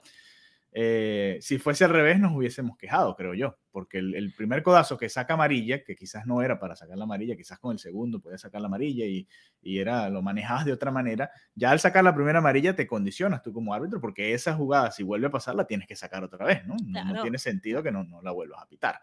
Eh, 0.76 1.38
si 1.40 1.60
fuese 1.60 1.86
al 1.86 1.92
revés, 1.92 2.20
nos 2.20 2.36
hubiésemos 2.36 2.76
quejado, 2.78 3.16
creo 3.16 3.36
yo, 3.36 3.58
porque 3.72 4.00
el, 4.00 4.34
primer 4.36 4.64
codazo 4.64 4.98
que 4.98 5.08
saca 5.08 5.36
amarilla, 5.36 5.84
que 5.84 5.96
quizás 5.96 6.26
no 6.26 6.42
era 6.42 6.60
para 6.60 6.76
sacar 6.76 6.98
la 6.98 7.04
amarilla, 7.04 7.36
quizás 7.36 7.60
con 7.60 7.74
el 7.74 7.80
segundo 7.80 8.20
podía 8.20 8.40
sacar 8.40 8.60
la 8.60 8.68
amarilla 8.68 9.06
y, 9.06 9.28
y, 9.62 9.78
era, 9.78 10.10
lo 10.10 10.24
manejabas 10.24 10.66
de 10.66 10.74
otra 10.74 10.90
manera, 10.90 11.30
ya 11.54 11.70
al 11.70 11.80
sacar 11.80 12.04
la 12.04 12.16
primera 12.16 12.40
amarilla 12.40 12.76
te 12.76 12.88
condicionas 12.88 13.44
tú 13.44 13.54
como 13.54 13.72
árbitro, 13.72 14.02
porque 14.02 14.34
esa 14.34 14.56
jugada, 14.56 14.90
si 14.90 15.04
vuelve 15.04 15.28
a 15.28 15.32
pasar, 15.32 15.54
la 15.54 15.68
tienes 15.68 15.88
que 15.88 15.96
sacar 15.96 16.24
otra 16.24 16.44
vez, 16.44 16.66
¿no? 16.66 16.76
No, 16.88 17.22
tiene 17.22 17.38
sentido 17.38 17.84
que 17.84 17.92
no, 17.92 18.04
no 18.04 18.24
la 18.24 18.32
vuelvas 18.32 18.64
a 18.64 18.68
pitar. 18.68 19.00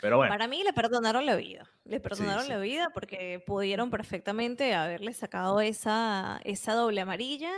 Pero 0.00 0.16
bueno. 0.16 0.32
Para 0.32 0.48
mí 0.48 0.62
le 0.62 0.72
perdonaron 0.72 1.24
la 1.24 1.36
vida. 1.36 1.70
Le 1.84 2.00
perdonaron 2.00 2.48
la 2.48 2.58
vida 2.58 2.90
porque 2.92 3.42
pudieron 3.46 3.90
perfectamente 3.90 4.74
haberle 4.74 5.12
sacado 5.12 5.60
esa, 5.60 6.40
esa 6.44 6.74
doble 6.74 7.00
amarilla 7.00 7.52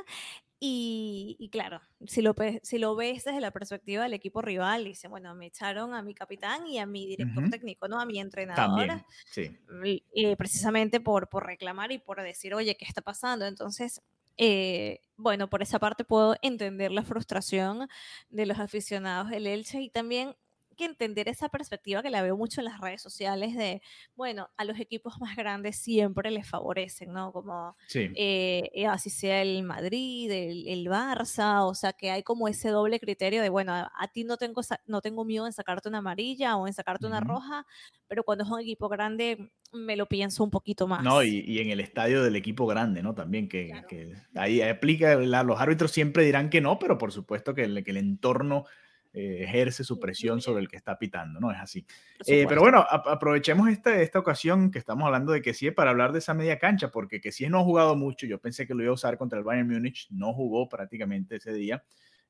y, 0.58 1.48
claro, 1.52 1.80
si 2.06 2.22
lo, 2.22 2.34
si 2.62 2.78
lo 2.78 2.96
ves 2.96 3.24
desde 3.24 3.40
la 3.40 3.50
perspectiva 3.50 4.04
del 4.04 4.14
equipo 4.14 4.40
rival, 4.40 4.84
dice, 4.84 5.06
bueno, 5.06 5.34
me 5.34 5.46
echaron 5.46 5.92
a 5.92 6.02
mi 6.02 6.14
capitán 6.14 6.66
y 6.66 6.78
a 6.78 6.86
mi 6.86 7.06
director 7.06 7.50
técnico, 7.50 7.88
¿no? 7.88 8.00
A 8.00 8.06
mi 8.06 8.18
entrenador. 8.18 9.04
sí. 9.30 9.56
Eh, 10.14 10.36
precisamente 10.36 11.00
por, 11.00 11.28
por 11.28 11.44
reclamar 11.44 11.92
y 11.92 11.98
por 11.98 12.22
decir, 12.22 12.54
oye, 12.54 12.74
¿qué 12.76 12.86
está 12.86 13.02
pasando? 13.02 13.46
Entonces, 13.46 14.00
eh, 14.38 15.00
bueno, 15.16 15.48
por 15.48 15.62
esa 15.62 15.78
parte 15.78 16.04
puedo 16.04 16.36
entender 16.42 16.90
la 16.90 17.02
frustración 17.02 17.88
de 18.30 18.46
los 18.46 18.58
aficionados 18.58 19.30
del 19.30 19.46
Elche 19.46 19.80
y 19.80 19.90
también 19.90 20.36
que 20.76 20.84
entender 20.84 21.28
esa 21.28 21.48
perspectiva 21.48 22.02
que 22.02 22.10
la 22.10 22.22
veo 22.22 22.36
mucho 22.36 22.60
en 22.60 22.66
las 22.66 22.80
redes 22.80 23.02
sociales 23.02 23.56
de, 23.56 23.82
bueno, 24.14 24.48
a 24.56 24.64
los 24.64 24.78
equipos 24.78 25.20
más 25.20 25.36
grandes 25.36 25.76
siempre 25.76 26.30
les 26.30 26.48
favorecen, 26.48 27.12
¿no? 27.12 27.32
Como 27.32 27.76
eh, 27.94 28.70
eh, 28.74 28.86
así 28.86 29.10
sea 29.10 29.42
el 29.42 29.62
Madrid, 29.62 30.30
el, 30.30 30.86
Barça, 30.86 31.66
o 31.66 31.74
sea 31.74 31.92
que 31.92 32.10
hay 32.10 32.22
como 32.22 32.46
ese 32.46 32.68
doble 32.68 33.00
criterio 33.00 33.42
de, 33.42 33.48
bueno, 33.48 33.72
a, 33.72 34.08
ti 34.12 34.22
no 34.22 34.36
tengo, 34.36 34.60
no 34.86 35.00
tengo 35.00 35.24
miedo 35.24 35.46
en 35.46 35.52
sacarte 35.52 35.88
una 35.88 35.98
amarilla 35.98 36.56
o 36.56 36.66
en 36.68 36.72
sacarte 36.72 37.06
una 37.06 37.20
roja, 37.20 37.66
pero 38.06 38.22
cuando 38.22 38.44
es 38.44 38.50
un 38.50 38.60
equipo 38.60 38.88
grande 38.88 39.50
me 39.72 39.96
lo 39.96 40.06
pienso 40.06 40.44
un 40.44 40.50
poquito 40.50 40.86
más. 40.86 41.02
No, 41.02 41.22
y, 41.22 41.58
en 41.58 41.70
el 41.70 41.80
estadio 41.80 42.22
del 42.22 42.36
equipo 42.36 42.66
grande, 42.66 43.02
¿no? 43.02 43.14
También 43.14 43.48
que, 43.48 43.72
ahí 44.34 44.62
aplica, 44.62 45.16
los 45.16 45.60
árbitros 45.60 45.90
siempre 45.90 46.24
dirán 46.24 46.50
que 46.50 46.60
no, 46.60 46.78
pero 46.78 46.98
por 46.98 47.12
supuesto 47.12 47.54
que 47.54 47.64
el, 47.64 47.82
que 47.82 47.90
el 47.90 47.96
entorno 47.96 48.64
eh, 49.18 49.44
ejerce 49.44 49.82
su 49.82 49.98
presión 49.98 50.42
sobre 50.42 50.60
el 50.60 50.68
que 50.68 50.76
está 50.76 50.98
pitando, 50.98 51.40
¿no? 51.40 51.50
Es 51.50 51.56
así. 51.56 51.86
Eh, 52.26 52.44
pero 52.46 52.60
bueno, 52.60 52.84
aprovechemos 52.86 53.66
esta, 53.70 53.98
esta 54.02 54.18
ocasión 54.18 54.70
que 54.70 54.78
estamos 54.78 55.06
hablando 55.06 55.32
de 55.32 55.40
que 55.40 55.54
sí 55.54 55.70
para 55.70 55.88
hablar 55.88 56.12
de 56.12 56.18
esa 56.18 56.34
media 56.34 56.58
cancha, 56.58 56.90
porque 56.90 57.18
que 57.18 57.32
sí 57.32 57.48
no 57.48 57.60
ha 57.60 57.64
jugado 57.64 57.96
mucho, 57.96 58.26
yo 58.26 58.38
pensé 58.38 58.66
que 58.66 58.74
lo 58.74 58.82
iba 58.82 58.90
a 58.90 58.94
usar 58.94 59.16
contra 59.16 59.38
el 59.38 59.44
Bayern 59.44 59.70
Múnich, 59.70 60.06
no 60.10 60.34
jugó 60.34 60.68
prácticamente 60.68 61.36
ese 61.36 61.54
día. 61.54 61.82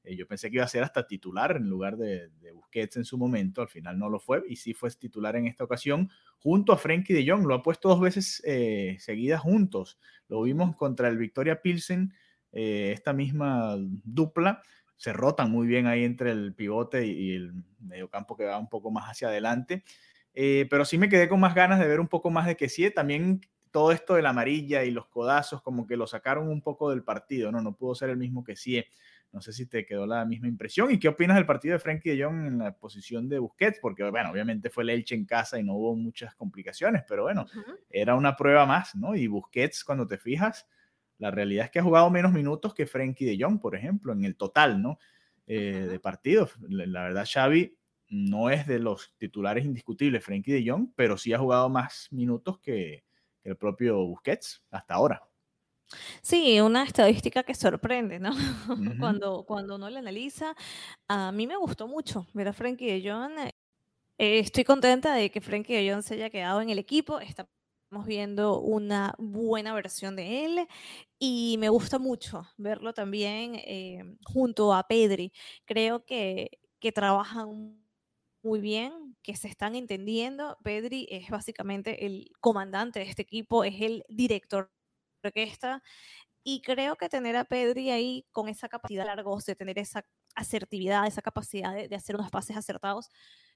Eh, 0.04 0.14
yo 0.14 0.28
pensé 0.28 0.48
que 0.48 0.58
iba 0.58 0.64
a 0.64 0.68
ser 0.68 0.84
hasta 0.84 1.08
titular 1.08 1.56
en 1.56 1.68
lugar 1.68 1.96
de, 1.96 2.30
Busquets 2.54 2.98
en 2.98 3.04
su 3.04 3.18
momento, 3.18 3.62
al 3.62 3.68
final 3.68 3.98
no 3.98 4.08
lo 4.08 4.20
fue 4.20 4.44
y 4.48 4.54
sí 4.54 4.72
fue 4.72 4.88
titular 4.92 5.34
en 5.34 5.48
esta 5.48 5.64
ocasión 5.64 6.08
junto 6.38 6.72
a 6.72 6.76
Frenkie 6.78 7.14
de 7.14 7.28
Jong, 7.28 7.48
lo 7.48 7.54
ha 7.56 7.64
puesto 7.64 7.88
dos 7.88 8.00
veces 8.00 8.40
seguidas 9.00 9.40
juntos, 9.40 9.98
lo 10.28 10.40
vimos 10.42 10.76
contra 10.76 11.08
el 11.08 11.18
Victoria 11.18 11.60
Pilsen, 11.60 12.14
esta 12.52 13.12
misma 13.12 13.74
dupla, 13.76 14.62
se 14.96 15.12
rotan 15.12 15.50
muy 15.50 15.66
bien 15.66 15.86
ahí 15.86 16.04
entre 16.04 16.30
el 16.30 16.54
pivote 16.54 17.06
y, 17.06 17.34
el 17.34 17.52
mediocampo 17.80 18.36
que 18.36 18.44
va 18.44 18.58
un 18.58 18.68
poco 18.68 18.90
más 18.90 19.10
hacia 19.10 19.28
adelante. 19.28 19.84
Eh, 20.34 20.66
pero 20.68 20.84
sí 20.84 20.98
me 20.98 21.08
quedé 21.08 21.28
con 21.28 21.40
más 21.40 21.54
ganas 21.54 21.78
de 21.78 21.88
ver 21.88 22.00
un 22.00 22.08
poco 22.08 22.30
más 22.30 22.46
de 22.46 22.56
que 22.56 22.68
sí, 22.68 22.90
también 22.90 23.40
todo 23.70 23.92
esto 23.92 24.14
de 24.14 24.22
la 24.22 24.30
amarilla 24.30 24.84
y 24.84 24.90
los 24.90 25.06
codazos 25.06 25.62
como 25.62 25.86
que 25.86 25.96
lo 25.96 26.06
sacaron 26.06 26.48
un 26.48 26.62
poco 26.62 26.90
del 26.90 27.02
partido, 27.02 27.52
¿no? 27.52 27.60
No 27.60 27.76
pudo 27.76 27.94
ser 27.94 28.10
el 28.10 28.16
mismo 28.16 28.42
que 28.42 28.56
sí. 28.56 28.82
No 29.32 29.42
sé 29.42 29.52
si 29.52 29.66
te 29.66 29.84
quedó 29.84 30.06
la 30.06 30.24
misma 30.24 30.48
impresión. 30.48 30.90
¿Y 30.90 30.98
qué 30.98 31.08
opinas 31.08 31.36
del 31.36 31.44
partido 31.44 31.74
de 31.74 31.78
Frankie 31.78 32.16
de 32.16 32.24
Jong 32.24 32.46
en 32.46 32.58
la 32.58 32.74
posición 32.74 33.28
de 33.28 33.38
Busquets? 33.38 33.78
Porque, 33.80 34.08
bueno, 34.08 34.30
obviamente 34.30 34.70
fue 34.70 34.84
el 34.84 34.90
Elche 34.90 35.14
en 35.14 35.26
casa 35.26 35.58
y 35.58 35.62
no 35.62 35.74
hubo 35.74 35.94
muchas 35.94 36.34
complicaciones, 36.34 37.04
pero 37.06 37.24
bueno, 37.24 37.44
era 37.90 38.14
una 38.14 38.34
prueba 38.34 38.64
más, 38.64 38.94
¿no? 38.94 39.14
Y 39.14 39.26
Busquets, 39.26 39.84
cuando 39.84 40.06
te 40.06 40.16
fijas, 40.16 40.66
la 41.18 41.30
realidad 41.30 41.66
es 41.66 41.70
que 41.70 41.78
ha 41.78 41.84
jugado 41.84 42.10
menos 42.10 42.32
minutos 42.32 42.74
que 42.74 42.86
Frenkie 42.86 43.24
de 43.24 43.38
Jong, 43.42 43.60
por 43.60 43.74
ejemplo, 43.74 44.12
en 44.12 44.24
el 44.24 44.36
total, 44.36 44.82
¿no? 44.82 44.98
Eh, 45.46 45.86
de 45.88 46.00
partidos. 46.00 46.52
La 46.68 47.02
verdad, 47.02 47.26
Xavi 47.30 47.76
no 48.08 48.50
es 48.50 48.66
de 48.66 48.78
los 48.78 49.14
titulares 49.16 49.64
indiscutibles, 49.64 50.24
Frenkie 50.24 50.52
de 50.52 50.70
Jong, 50.70 50.92
pero 50.94 51.16
sí 51.16 51.32
ha 51.32 51.38
jugado 51.38 51.68
más 51.68 52.08
minutos 52.10 52.58
que, 52.58 53.04
el 53.46 53.56
propio 53.56 54.04
Busquets 54.04 54.62
hasta 54.70 54.94
ahora. 54.94 55.22
Sí, 56.20 56.60
una 56.60 56.82
estadística 56.82 57.44
que 57.44 57.54
sorprende, 57.54 58.18
¿no? 58.18 58.32
cuando, 59.00 59.44
cuando 59.44 59.76
uno 59.76 59.88
la 59.88 60.00
analiza. 60.00 60.54
A 61.06 61.30
mí 61.30 61.46
me 61.46 61.56
gustó 61.56 61.86
mucho 61.86 62.26
ver 62.34 62.48
a 62.48 62.52
Frenkie 62.52 63.00
de 63.00 63.08
Jong. 63.08 63.38
Eh, 64.18 64.38
estoy 64.40 64.64
contenta 64.64 65.14
de 65.14 65.30
que 65.30 65.40
Frenkie 65.40 65.76
de 65.76 65.92
Jong 65.92 66.02
se 66.02 66.14
haya 66.14 66.30
quedado 66.30 66.60
en 66.60 66.70
el 66.70 66.80
equipo. 66.80 67.20
Está 67.20 67.48
Estamos 67.96 68.08
viendo 68.08 68.60
una 68.60 69.14
buena 69.16 69.72
versión 69.72 70.16
de 70.16 70.44
él 70.44 70.68
y 71.18 71.56
me 71.58 71.70
gusta 71.70 71.98
mucho 71.98 72.46
verlo 72.58 72.92
también 72.92 73.54
eh, 73.54 74.18
junto 74.22 74.74
a 74.74 74.86
Pedri. 74.86 75.32
Creo 75.64 76.04
que, 76.04 76.58
que 76.78 76.92
trabajan 76.92 77.82
muy 78.42 78.60
bien, 78.60 79.16
que 79.22 79.34
se 79.34 79.48
están 79.48 79.74
entendiendo. 79.74 80.58
Pedri 80.62 81.08
es 81.10 81.30
básicamente 81.30 82.04
el 82.04 82.30
comandante 82.38 82.98
de 82.98 83.06
este 83.06 83.22
equipo, 83.22 83.64
es 83.64 83.80
el 83.80 84.04
director 84.10 84.70
de 85.22 85.28
orquesta 85.28 85.82
y 86.44 86.60
creo 86.60 86.96
que 86.96 87.08
tener 87.08 87.34
a 87.34 87.44
Pedri 87.44 87.88
ahí 87.88 88.26
con 88.30 88.50
esa 88.50 88.68
capacidad 88.68 89.06
de 89.06 89.42
de 89.46 89.56
tener 89.56 89.78
esa 89.78 90.04
asertividad, 90.34 91.06
esa 91.06 91.22
capacidad 91.22 91.74
de, 91.74 91.96
hacer 91.96 92.14
unos 92.14 92.30
pases 92.30 92.58
acertados, 92.58 93.08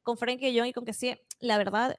con 0.03 0.17
Frankie 0.17 0.59
John 0.59 0.67
y 0.67 0.73
con 0.73 0.87
que 0.87 0.95
sí, 0.95 1.15
la 1.41 1.59
verdad, 1.59 1.95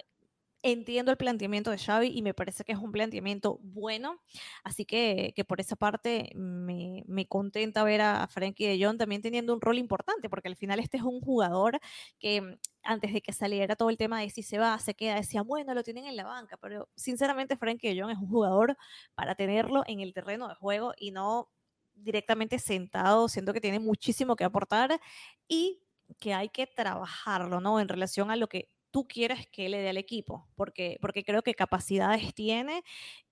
entiendo 0.63 1.11
el 1.11 1.17
planteamiento 1.17 1.71
de 1.71 1.77
Xavi 1.77 2.07
y 2.13 2.21
me 2.21 2.33
parece 2.33 2.63
que 2.63 2.71
es 2.71 2.77
un 2.77 2.91
planteamiento 2.91 3.57
bueno, 3.61 4.21
así 4.63 4.85
que, 4.85 5.33
que 5.35 5.43
por 5.43 5.59
esa 5.59 5.75
parte 5.75 6.31
me, 6.35 7.03
me, 7.07 7.27
contenta 7.27 7.83
ver 7.83 8.01
a 8.01 8.27
Frankie 8.27 8.67
de 8.67 8.83
Jong 8.83 8.97
también 8.97 9.21
teniendo 9.21 9.53
un 9.53 9.61
rol 9.61 9.77
importante, 9.77 10.29
porque 10.29 10.49
al 10.49 10.55
final 10.55 10.79
este 10.79 10.97
es 10.97 11.03
un 11.03 11.19
jugador 11.21 11.79
que 12.19 12.41
mm, 12.41 12.57
antes 12.83 13.13
de 13.13 13.21
que 13.21 13.33
saliera 13.33 13.75
todo 13.75 13.89
el 13.89 13.97
tema 13.97 14.21
de 14.21 14.29
si 14.29 14.43
se 14.43 14.59
va, 14.59 14.77
se 14.79 14.93
queda, 14.93 15.15
decía, 15.15 15.41
bueno, 15.41 15.73
lo 15.73 15.83
tienen 15.83 16.05
en 16.05 16.15
la 16.15 16.25
banca, 16.25 16.57
pero 16.57 16.89
sinceramente 16.95 17.57
Frankie 17.57 17.93
de 17.93 18.01
Jong 18.01 18.11
es 18.11 18.17
un 18.17 18.29
jugador 18.29 18.77
para 19.15 19.35
tenerlo 19.35 19.83
en 19.87 19.99
el 20.01 20.13
terreno 20.13 20.47
de 20.47 20.55
juego 20.55 20.93
y 20.97 21.11
no 21.11 21.49
directamente 21.93 22.59
sentado, 22.59 23.27
siento 23.29 23.53
que 23.53 23.61
tiene 23.61 23.79
muchísimo 23.79 24.35
que 24.35 24.43
aportar 24.43 24.99
y 25.47 25.81
que 26.19 26.33
hay 26.33 26.49
que 26.49 26.67
trabajarlo, 26.67 27.61
¿no? 27.61 27.79
En 27.79 27.87
relación 27.87 28.31
a 28.31 28.35
lo 28.35 28.47
que 28.47 28.69
tú 28.91 29.07
quieres 29.07 29.47
que 29.47 29.69
le 29.69 29.79
dé 29.79 29.89
al 29.89 29.97
equipo, 29.97 30.47
porque, 30.55 30.97
porque 31.01 31.23
creo 31.23 31.41
que 31.41 31.53
capacidades 31.53 32.33
tiene 32.33 32.83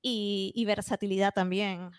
y, 0.02 0.64
versatilidad 0.66 1.34
también. 1.34 1.92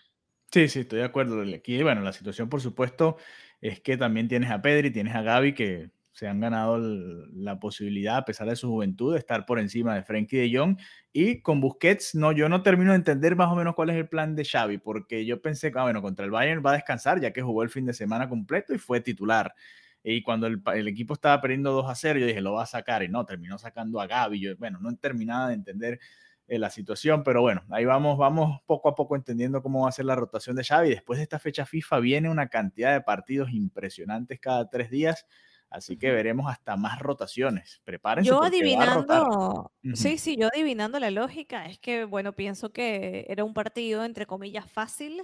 Sí, 0.51 0.67
sí, 0.67 0.81
estoy 0.81 0.99
de 0.99 1.05
acuerdo. 1.05 1.41
Aquí, 1.55 1.81
bueno, 1.81 2.01
la 2.01 2.11
situación, 2.11 2.49
por 2.49 2.61
supuesto, 2.61 3.17
es 3.61 3.79
que 3.79 3.95
también 3.97 4.27
tienes 4.27 4.51
a 4.51 4.61
Pedri, 4.61 4.91
tienes 4.91 5.15
a 5.15 5.21
Gaby, 5.21 5.53
que 5.53 5.91
se 6.13 6.27
han 6.27 6.41
ganado 6.41 6.77
la 6.77 7.59
posibilidad, 7.59 8.17
a 8.17 8.25
pesar 8.25 8.49
de 8.49 8.55
su 8.55 8.69
juventud, 8.69 9.13
de 9.13 9.19
estar 9.19 9.45
por 9.45 9.59
encima 9.59 9.95
de 9.95 10.03
Frenkie 10.03 10.37
de 10.37 10.57
Jong. 10.57 10.77
Y 11.13 11.41
con 11.41 11.61
Busquets, 11.61 12.15
no, 12.15 12.31
yo 12.31 12.49
no 12.49 12.63
termino 12.63 12.91
de 12.91 12.97
entender 12.97 13.35
más 13.35 13.47
o 13.49 13.55
menos 13.55 13.75
cuál 13.75 13.91
es 13.91 13.95
el 13.95 14.09
plan 14.09 14.35
de 14.35 14.43
Xavi, 14.43 14.77
porque 14.77 15.25
yo 15.25 15.41
pensé 15.41 15.71
que, 15.71 15.79
ah, 15.79 15.83
bueno, 15.83 16.01
contra 16.01 16.25
el 16.25 16.31
Bayern 16.31 16.61
va 16.65 16.71
a 16.71 16.75
descansar, 16.75 17.21
ya 17.21 17.31
que 17.31 17.41
jugó 17.41 17.63
el 17.63 17.69
fin 17.69 17.85
de 17.85 17.93
semana 17.93 18.27
completo 18.27 18.73
y 18.73 18.77
fue 18.77 18.99
titular. 18.99 19.55
Y 20.03 20.23
cuando 20.23 20.47
el, 20.47 20.61
el, 20.73 20.87
equipo 20.87 21.13
estaba 21.13 21.39
perdiendo 21.41 21.71
2 21.71 21.89
a 21.89 21.95
0, 21.95 22.19
yo 22.19 22.25
dije, 22.25 22.41
lo 22.41 22.53
va 22.53 22.63
a 22.63 22.67
sacar. 22.67 23.03
Y 23.03 23.09
no, 23.09 23.25
terminó 23.25 23.57
sacando 23.57 24.01
a 24.01 24.07
Gaby. 24.07 24.39
Yo, 24.39 24.57
bueno, 24.57 24.79
no 24.81 24.89
he 24.89 24.95
terminado 24.95 25.49
de 25.49 25.53
entender 25.53 25.99
eh, 26.47 26.59
la 26.59 26.69
situación, 26.69 27.23
pero 27.23 27.41
bueno, 27.41 27.63
ahí 27.69 27.85
vamos, 27.85 28.17
vamos 28.17 28.61
poco 28.65 28.89
a 28.89 28.95
poco 28.95 29.15
entendiendo 29.15 29.61
cómo 29.61 29.83
va 29.83 29.89
a 29.89 29.93
ser 29.93 30.05
la 30.05 30.15
rotación 30.15 30.55
de 30.55 30.63
Xavi. 30.63 30.89
Después 30.89 31.17
de 31.17 31.23
esta 31.23 31.39
fecha 31.39 31.65
FIFA 31.65 31.99
viene 31.99 32.29
una 32.29 32.49
cantidad 32.49 32.91
de 32.93 33.01
partidos 33.01 33.51
impresionantes 33.51 34.39
cada 34.39 34.69
tres 34.69 34.89
días. 34.89 35.25
Así 35.69 35.97
que 35.97 36.11
veremos 36.11 36.51
hasta 36.51 36.75
más 36.75 36.99
rotaciones. 36.99 37.79
Prepárense. 37.85 38.29
Yo 38.29 38.43
adivinando, 38.43 39.71
sí, 39.93 40.17
sí, 40.17 40.35
yo 40.35 40.49
adivinando 40.53 40.99
la 40.99 41.11
lógica, 41.11 41.67
es 41.67 41.79
que, 41.79 42.03
bueno, 42.03 42.33
pienso 42.33 42.73
que 42.73 43.25
era 43.29 43.45
un 43.45 43.53
partido, 43.53 44.03
entre 44.03 44.25
comillas, 44.25 44.69
fácil 44.69 45.21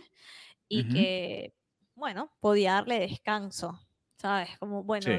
y 0.70 0.88
que, 0.88 1.54
bueno, 1.96 2.32
podía 2.40 2.76
darle 2.76 3.02
descanso 3.02 3.87
¿sabes? 4.18 4.58
Como, 4.60 4.84
bueno, 4.84 5.10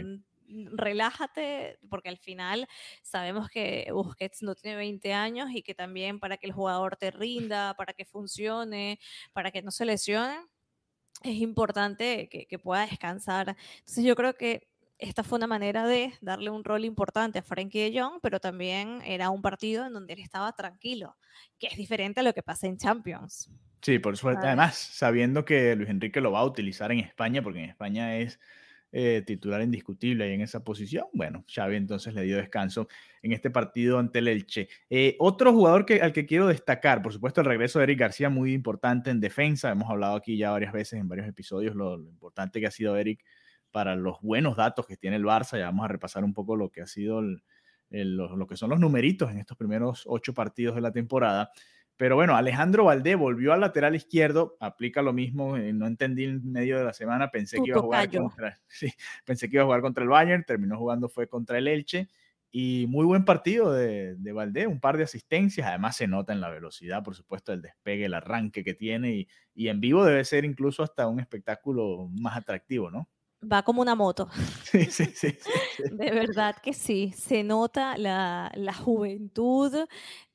relájate, 0.72 1.78
porque 1.90 2.08
al 2.08 2.18
final 2.18 2.66
sabemos 3.02 3.48
que 3.48 3.88
Busquets 3.92 4.42
no 4.42 4.54
tiene 4.54 4.76
20 4.76 5.12
años 5.12 5.50
y 5.52 5.62
que 5.62 5.74
también 5.74 6.20
para 6.20 6.36
que 6.36 6.46
el 6.46 6.52
jugador 6.52 6.96
te 6.96 7.10
rinda, 7.10 7.74
para 7.74 7.92
que 7.92 8.04
funcione, 8.04 8.98
para 9.32 9.50
que 9.50 9.62
no 9.62 9.70
se 9.70 9.84
lesione, 9.84 10.38
es 11.22 11.36
importante 11.36 12.28
que, 12.28 12.46
que 12.46 12.58
pueda 12.58 12.86
descansar. 12.86 13.56
Entonces 13.78 14.04
yo 14.04 14.14
creo 14.14 14.34
que 14.34 14.68
esta 14.98 15.22
fue 15.22 15.36
una 15.36 15.46
manera 15.46 15.86
de 15.86 16.12
darle 16.20 16.50
un 16.50 16.64
rol 16.64 16.84
importante 16.84 17.38
a 17.38 17.42
Frankie 17.42 17.90
de 17.90 18.00
Jong, 18.00 18.20
pero 18.20 18.40
también 18.40 19.00
era 19.04 19.30
un 19.30 19.42
partido 19.42 19.86
en 19.86 19.92
donde 19.92 20.14
él 20.14 20.20
estaba 20.20 20.52
tranquilo, 20.52 21.16
que 21.58 21.68
es 21.68 21.76
diferente 21.76 22.20
a 22.20 22.22
lo 22.24 22.32
que 22.32 22.42
pasa 22.42 22.66
en 22.66 22.78
Champions. 22.78 23.50
Sí, 23.80 24.00
por 24.00 24.16
suerte. 24.16 24.46
Además, 24.46 24.76
sabiendo 24.76 25.44
que 25.44 25.76
Luis 25.76 25.88
Enrique 25.88 26.20
lo 26.20 26.32
va 26.32 26.40
a 26.40 26.44
utilizar 26.44 26.90
en 26.90 26.98
España, 26.98 27.42
porque 27.42 27.60
en 27.60 27.70
España 27.70 28.16
es 28.16 28.40
eh, 28.90 29.22
titular 29.26 29.60
indiscutible 29.60 30.24
ahí 30.24 30.32
en 30.32 30.40
esa 30.40 30.64
posición. 30.64 31.06
Bueno, 31.12 31.44
Xavi 31.46 31.76
entonces 31.76 32.14
le 32.14 32.22
dio 32.22 32.38
descanso 32.38 32.88
en 33.22 33.32
este 33.32 33.50
partido 33.50 33.98
ante 33.98 34.20
el 34.20 34.28
Elche. 34.28 34.68
Eh, 34.88 35.14
otro 35.18 35.52
jugador 35.52 35.84
que, 35.84 36.00
al 36.00 36.14
que 36.14 36.24
quiero 36.24 36.46
destacar, 36.46 37.02
por 37.02 37.12
supuesto, 37.12 37.42
el 37.42 37.46
regreso 37.46 37.78
de 37.78 37.84
Eric 37.84 37.98
García, 37.98 38.30
muy 38.30 38.54
importante 38.54 39.10
en 39.10 39.20
defensa. 39.20 39.70
Hemos 39.70 39.90
hablado 39.90 40.16
aquí 40.16 40.38
ya 40.38 40.52
varias 40.52 40.72
veces 40.72 40.98
en 41.00 41.06
varios 41.06 41.28
episodios 41.28 41.76
lo, 41.76 41.96
importante 41.96 42.60
que 42.60 42.66
ha 42.66 42.70
sido 42.70 42.96
Eric 42.96 43.22
para 43.70 43.94
los 43.94 44.22
buenos 44.22 44.56
datos 44.56 44.86
que 44.86 44.96
tiene 44.96 45.16
el 45.16 45.24
Barça. 45.24 45.58
Ya 45.58 45.66
vamos 45.66 45.84
a 45.84 45.88
repasar 45.88 46.24
un 46.24 46.32
poco 46.32 46.56
lo 46.56 46.70
que 46.70 46.80
ha 46.80 46.86
sido 46.86 47.20
lo, 47.90 48.46
que 48.46 48.56
son 48.56 48.70
los 48.70 48.80
numeritos 48.80 49.30
en 49.30 49.38
estos 49.38 49.56
primeros 49.56 50.04
ocho 50.06 50.32
partidos 50.32 50.74
de 50.74 50.80
la 50.80 50.92
temporada. 50.92 51.50
Pero 51.98 52.14
bueno, 52.14 52.36
Alejandro 52.36 52.84
Valdé 52.84 53.16
volvió 53.16 53.52
al 53.52 53.60
lateral 53.60 53.96
izquierdo, 53.96 54.56
aplica 54.60 55.02
lo 55.02 55.12
mismo, 55.12 55.56
eh, 55.56 55.72
no 55.72 55.88
entendí 55.88 56.24
en 56.24 56.52
medio 56.52 56.78
de 56.78 56.84
la 56.84 56.92
semana, 56.92 57.32
pensé 57.32 57.56
que, 57.56 57.70
iba 57.70 57.78
a 57.78 57.82
jugar 57.82 58.08
contra, 58.08 58.60
sí, 58.68 58.92
pensé 59.26 59.48
que 59.48 59.56
iba 59.56 59.64
a 59.64 59.66
jugar 59.66 59.80
contra 59.80 60.04
el 60.04 60.08
Bayern, 60.08 60.44
terminó 60.44 60.78
jugando 60.78 61.08
fue 61.08 61.26
contra 61.26 61.58
el 61.58 61.66
Elche 61.66 62.08
y 62.52 62.86
muy 62.88 63.04
buen 63.04 63.24
partido 63.24 63.72
de, 63.72 64.14
de 64.14 64.32
Valdé, 64.32 64.68
un 64.68 64.78
par 64.78 64.96
de 64.96 65.02
asistencias, 65.02 65.66
además 65.66 65.96
se 65.96 66.06
nota 66.06 66.32
en 66.32 66.40
la 66.40 66.50
velocidad, 66.50 67.02
por 67.02 67.16
supuesto, 67.16 67.52
el 67.52 67.62
despegue, 67.62 68.04
el 68.04 68.14
arranque 68.14 68.62
que 68.62 68.74
tiene 68.74 69.16
y, 69.16 69.28
y 69.52 69.66
en 69.66 69.80
vivo 69.80 70.04
debe 70.04 70.24
ser 70.24 70.44
incluso 70.44 70.84
hasta 70.84 71.08
un 71.08 71.18
espectáculo 71.18 72.08
más 72.12 72.36
atractivo, 72.36 72.92
¿no? 72.92 73.08
Va 73.40 73.62
como 73.62 73.82
una 73.82 73.94
moto. 73.94 74.28
Sí, 74.64 74.84
sí, 74.86 75.06
sí, 75.14 75.38
De 75.92 76.10
verdad 76.10 76.56
que 76.62 76.72
sí. 76.74 77.12
Se 77.16 77.42
nota 77.42 77.96
la, 77.96 78.52
la 78.54 78.74
juventud, 78.74 79.86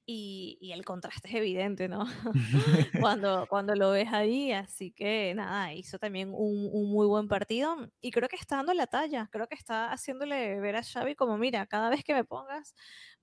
y, 0.05 0.71
el 0.73 0.83
contraste 0.85 1.29
es 1.29 1.35
evidente, 1.35 1.87
¿no? 1.87 2.05
cuando, 3.01 3.47
cuando 3.49 3.75
lo 3.75 3.91
ves 3.91 4.11
ahí, 4.11 4.51
así 4.51 4.91
que 4.91 5.33
nada, 5.35 5.73
hizo 5.73 5.99
también 5.99 6.31
un, 6.33 6.69
un, 6.71 6.91
muy 6.91 7.07
buen 7.07 7.27
partido 7.27 7.75
y 8.01 8.11
creo 8.11 8.27
que 8.29 8.35
está 8.35 8.57
dando 8.57 8.73
la 8.73 8.87
talla, 8.87 9.29
creo 9.31 9.47
que 9.47 9.55
está 9.55 9.91
haciéndole 9.91 10.59
ver 10.59 10.75
a 10.75 10.83
Xavi 10.83 11.15
como, 11.15 11.37
mira, 11.37 11.65
cada 11.65 11.89
vez 11.89 12.03
que 12.03 12.13
me 12.13 12.23
pongas 12.23 12.73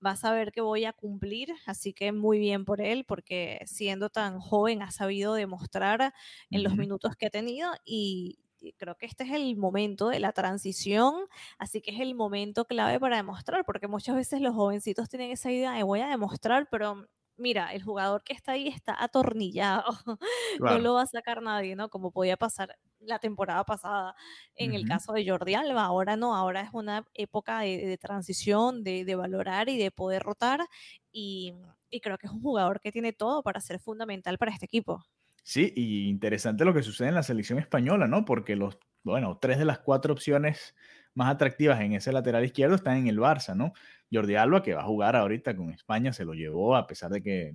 vas 0.01 0.25
a 0.25 0.33
ver 0.33 0.51
que 0.51 0.63
voy 0.63 0.87
a 0.87 0.93
cumplir, 0.93 1.51
así 1.67 1.93
que 1.93 2.13
muy 2.13 2.39
bien 2.39 2.65
por 2.65 2.81
él, 2.81 3.05
porque 3.05 3.61
siendo 3.67 4.09
tan 4.09 4.41
joven 4.41 4.83
ha 4.83 4.91
sabido 4.91 5.35
demostrar 5.35 6.15
en 6.51 6.63
los 6.63 6.75
minutos 6.77 7.17
que 7.17 7.27
ha 7.27 7.31
tenido 7.31 7.71
y, 7.85 8.39
creo 8.79 8.97
que 8.97 9.07
este 9.07 9.25
es 9.25 9.31
el 9.33 9.57
momento 9.57 10.09
de 10.09 10.21
la 10.21 10.33
transición, 10.33 11.15
así 11.59 11.81
que 11.81 11.93
es 11.93 12.01
el 12.01 12.15
momento 12.15 12.65
clave 12.67 13.01
para 13.01 13.17
demostrar, 13.17 13.65
porque 13.65 13.89
muchas 13.89 14.17
veces 14.17 14.41
los 14.41 14.55
jovencitos 14.55 15.09
tienen 15.09 15.31
esa 15.31 15.51
idea 15.51 15.73
de 15.73 15.83
voy 15.83 16.01
a 16.01 16.09
demostrar, 16.09 16.69
pero 16.71 17.07
mira, 17.41 17.73
el 17.73 17.83
jugador 17.83 18.23
que 18.23 18.35
está 18.35 18.53
ahí 18.53 18.69
está 18.69 19.03
atornillado, 19.03 19.85
no 20.61 20.79
lo 20.79 20.95
va 20.95 21.03
a 21.03 21.07
sacar 21.07 21.43
nadie, 21.43 21.75
¿no? 21.75 21.89
Como 21.89 22.13
podía 22.13 22.37
pasar 22.37 22.77
la 23.01 23.19
temporada 23.19 23.65
pasada 23.65 24.15
en 24.55 24.75
el 24.75 24.87
caso 24.87 25.13
de 25.13 25.29
Jordi 25.29 25.55
Alba, 25.55 25.85
ahora 25.85 26.17
no, 26.17 26.37
ahora 26.37 26.61
es 26.61 26.71
una 26.73 27.07
época 27.15 27.61
de, 27.61 27.99
transición, 27.99 28.85
de, 28.85 29.15
valorar 29.15 29.69
y 29.69 29.79
de 29.79 29.91
poder 29.91 30.23
rotar, 30.23 30.67
y, 31.13 31.55
y 31.91 32.01
creo 32.01 32.19
que 32.19 32.27
es 32.27 32.33
un 32.33 32.43
jugador 32.43 32.81
que 32.81 32.93
tiene 32.93 33.13
todo 33.13 33.43
para 33.43 33.61
ser 33.61 33.81
fundamental 33.81 34.39
para 34.39 34.53
este 34.53 34.67
equipo. 34.67 35.05
Sí, 35.51 35.73
y 35.75 36.09
interesante 36.09 36.65
lo 36.65 36.73
que 36.73 36.85
sucede 36.85 37.09
en 37.09 37.17
la 37.17 37.25
selección 37.25 37.59
española, 37.59 38.07
¿no? 38.07 38.25
Porque 38.25 38.55
los, 38.55 38.79
bueno, 39.03 39.37
tres 39.41 39.59
de 39.59 39.65
las 39.65 39.81
cuatro 39.81 40.13
opciones 40.13 40.77
más 41.13 41.29
atractivas 41.29 41.81
en 41.81 41.93
ese 41.93 42.13
lateral 42.13 42.45
izquierdo 42.45 42.77
están 42.77 42.99
en 42.99 43.09
el 43.09 43.19
Barça, 43.19 43.57
¿no? 43.57 43.73
Jordi 44.13 44.37
Alba, 44.37 44.63
que 44.63 44.75
va 44.75 44.83
a 44.83 44.85
jugar 44.85 45.17
ahorita 45.17 45.57
con 45.57 45.71
España, 45.71 46.13
se 46.13 46.25
lo 46.25 46.35
llevó 46.35 46.77
a 46.77 46.87
pesar 46.87 47.11
de 47.11 47.21
que 47.21 47.53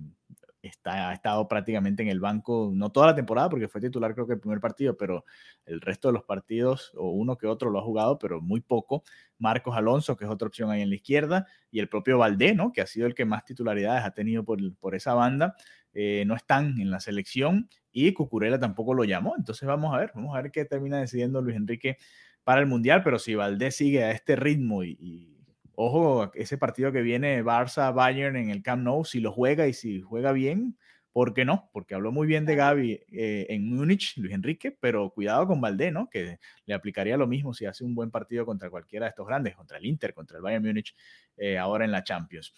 está, 0.66 1.10
ha 1.10 1.14
estado 1.14 1.48
prácticamente 1.48 2.02
en 2.02 2.08
el 2.08 2.20
banco, 2.20 2.70
no 2.74 2.90
toda 2.90 3.08
la 3.08 3.14
temporada, 3.14 3.48
porque 3.48 3.68
fue 3.68 3.80
titular 3.80 4.14
creo 4.14 4.26
que 4.26 4.34
el 4.34 4.40
primer 4.40 4.60
partido, 4.60 4.96
pero 4.96 5.24
el 5.64 5.80
resto 5.80 6.08
de 6.08 6.14
los 6.14 6.24
partidos, 6.24 6.92
o 6.96 7.10
uno 7.10 7.36
que 7.36 7.46
otro 7.46 7.70
lo 7.70 7.78
ha 7.78 7.82
jugado, 7.82 8.18
pero 8.18 8.40
muy 8.40 8.60
poco. 8.60 9.02
Marcos 9.38 9.76
Alonso, 9.76 10.16
que 10.16 10.24
es 10.24 10.30
otra 10.30 10.48
opción 10.48 10.70
ahí 10.70 10.82
en 10.82 10.90
la 10.90 10.96
izquierda, 10.96 11.46
y 11.70 11.80
el 11.80 11.88
propio 11.88 12.18
Valdé, 12.18 12.54
¿no? 12.54 12.72
Que 12.72 12.80
ha 12.80 12.86
sido 12.86 13.06
el 13.06 13.14
que 13.14 13.24
más 13.24 13.44
titularidades 13.44 14.04
ha 14.04 14.12
tenido 14.12 14.44
por, 14.44 14.58
por 14.78 14.94
esa 14.94 15.14
banda. 15.14 15.54
Eh, 15.98 16.24
no 16.26 16.36
están 16.36 16.78
en 16.78 16.90
la 16.90 17.00
selección 17.00 17.70
y 17.90 18.12
Cucurella 18.12 18.58
tampoco 18.58 18.92
lo 18.92 19.04
llamó. 19.04 19.34
Entonces 19.38 19.66
vamos 19.66 19.94
a 19.94 19.98
ver, 19.98 20.12
vamos 20.14 20.36
a 20.36 20.42
ver 20.42 20.50
qué 20.50 20.66
termina 20.66 20.98
decidiendo 20.98 21.40
Luis 21.40 21.56
Enrique 21.56 21.96
para 22.44 22.60
el 22.60 22.66
Mundial, 22.66 23.02
pero 23.02 23.18
si 23.18 23.34
Valdés 23.34 23.76
sigue 23.76 24.04
a 24.04 24.10
este 24.10 24.36
ritmo 24.36 24.84
y, 24.84 25.35
ojo, 25.76 26.32
ese 26.34 26.58
partido 26.58 26.90
que 26.90 27.02
viene 27.02 27.44
Barça-Bayern 27.44 28.36
en 28.36 28.50
el 28.50 28.62
Camp 28.62 28.82
Nou, 28.82 29.04
si 29.04 29.20
lo 29.20 29.30
juega 29.30 29.68
y 29.68 29.74
si 29.74 30.00
juega 30.00 30.32
bien, 30.32 30.76
¿por 31.12 31.34
qué 31.34 31.44
no? 31.44 31.70
Porque 31.72 31.94
habló 31.94 32.12
muy 32.12 32.26
bien 32.26 32.44
de 32.46 32.56
Gaby 32.56 33.00
eh, 33.12 33.46
en 33.50 33.68
Múnich, 33.68 34.16
Luis 34.16 34.34
Enrique, 34.34 34.76
pero 34.80 35.10
cuidado 35.10 35.46
con 35.46 35.60
Valdés, 35.60 35.92
¿no? 35.92 36.08
Que 36.10 36.38
le 36.64 36.74
aplicaría 36.74 37.16
lo 37.16 37.26
mismo 37.26 37.54
si 37.54 37.66
hace 37.66 37.84
un 37.84 37.94
buen 37.94 38.10
partido 38.10 38.44
contra 38.44 38.70
cualquiera 38.70 39.06
de 39.06 39.10
estos 39.10 39.26
grandes, 39.26 39.54
contra 39.54 39.78
el 39.78 39.86
Inter, 39.86 40.14
contra 40.14 40.38
el 40.38 40.42
Bayern 40.42 40.64
Múnich, 40.64 40.94
eh, 41.36 41.58
ahora 41.58 41.84
en 41.84 41.92
la 41.92 42.02
Champions. 42.02 42.52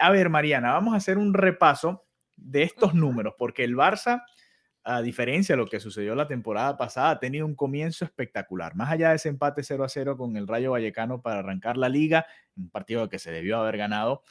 a 0.00 0.10
ver, 0.10 0.30
Mariana, 0.30 0.72
vamos 0.72 0.94
a 0.94 0.98
hacer 0.98 1.18
un 1.18 1.34
repaso 1.34 2.06
de 2.36 2.62
estos 2.62 2.94
números, 2.94 3.34
porque 3.36 3.64
el 3.64 3.74
Barça, 3.74 4.22
a 4.88 5.02
diferencia 5.02 5.54
de 5.54 5.56
lo 5.56 5.66
que 5.66 5.80
sucedió 5.80 6.14
la 6.14 6.28
temporada 6.28 6.76
pasada, 6.76 7.10
ha 7.10 7.18
tenido 7.18 7.44
un 7.44 7.56
comienzo 7.56 8.04
espectacular. 8.04 8.76
Más 8.76 8.88
allá 8.88 9.10
de 9.10 9.16
ese 9.16 9.28
empate 9.28 9.64
0 9.64 9.82
a 9.82 9.88
0 9.88 10.16
con 10.16 10.36
el 10.36 10.46
Rayo 10.46 10.70
Vallecano 10.70 11.20
para 11.20 11.40
arrancar 11.40 11.76
la 11.76 11.88
liga, 11.88 12.24
un 12.56 12.70
partido 12.70 13.08
que 13.08 13.18
se 13.18 13.32
debió 13.32 13.58
haber 13.58 13.78
ganado. 13.78 14.22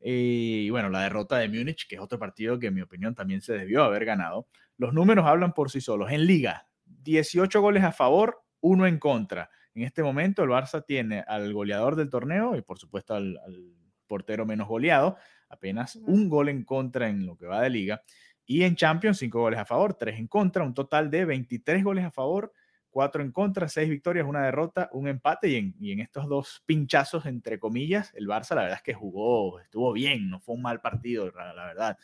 Y 0.00 0.70
bueno, 0.70 0.90
la 0.90 1.00
derrota 1.00 1.38
de 1.38 1.48
Múnich, 1.48 1.88
que 1.88 1.96
es 1.96 2.00
otro 2.00 2.20
partido 2.20 2.56
que 2.60 2.68
en 2.68 2.74
mi 2.74 2.82
opinión 2.82 3.16
también 3.16 3.40
se 3.40 3.54
debió 3.54 3.82
haber 3.82 4.04
ganado. 4.04 4.46
Los 4.78 4.94
números 4.94 5.26
hablan 5.26 5.52
por 5.52 5.72
sí 5.72 5.80
solos. 5.80 6.12
En 6.12 6.24
liga, 6.24 6.68
18 6.84 7.60
goles 7.60 7.82
a 7.82 7.90
favor, 7.90 8.44
uno 8.60 8.86
en 8.86 9.00
contra. 9.00 9.50
En 9.74 9.82
este 9.82 10.04
momento 10.04 10.44
el 10.44 10.50
Barça 10.50 10.84
tiene 10.86 11.24
al 11.26 11.52
goleador 11.52 11.96
del 11.96 12.10
torneo 12.10 12.54
y 12.54 12.62
por 12.62 12.78
supuesto 12.78 13.14
al, 13.16 13.40
al 13.44 13.74
portero 14.06 14.46
menos 14.46 14.68
goleado, 14.68 15.16
apenas 15.48 15.96
un 15.96 16.28
gol 16.28 16.48
en 16.48 16.62
contra 16.62 17.08
en 17.08 17.26
lo 17.26 17.36
que 17.36 17.46
va 17.46 17.60
de 17.60 17.70
liga. 17.70 18.02
Y 18.46 18.62
en 18.62 18.76
Champions, 18.76 19.18
cinco 19.18 19.40
goles 19.40 19.58
a 19.58 19.64
favor, 19.64 19.94
tres 19.94 20.18
en 20.18 20.28
contra, 20.28 20.64
un 20.64 20.72
total 20.72 21.10
de 21.10 21.24
23 21.24 21.84
goles 21.84 22.04
a 22.04 22.10
favor, 22.10 22.52
cuatro 22.90 23.22
en 23.22 23.32
contra, 23.32 23.68
seis 23.68 23.90
victorias, 23.90 24.26
una 24.26 24.44
derrota, 24.44 24.88
un 24.92 25.08
empate. 25.08 25.48
Y 25.48 25.56
en, 25.56 25.74
y 25.78 25.92
en 25.92 26.00
estos 26.00 26.28
dos 26.28 26.62
pinchazos, 26.64 27.26
entre 27.26 27.58
comillas, 27.58 28.12
el 28.14 28.28
Barça, 28.28 28.54
la 28.54 28.62
verdad 28.62 28.78
es 28.78 28.82
que 28.82 28.94
jugó, 28.94 29.60
estuvo 29.60 29.92
bien, 29.92 30.30
no 30.30 30.40
fue 30.40 30.54
un 30.54 30.62
mal 30.62 30.80
partido, 30.80 31.30
la 31.32 31.66
verdad 31.66 31.98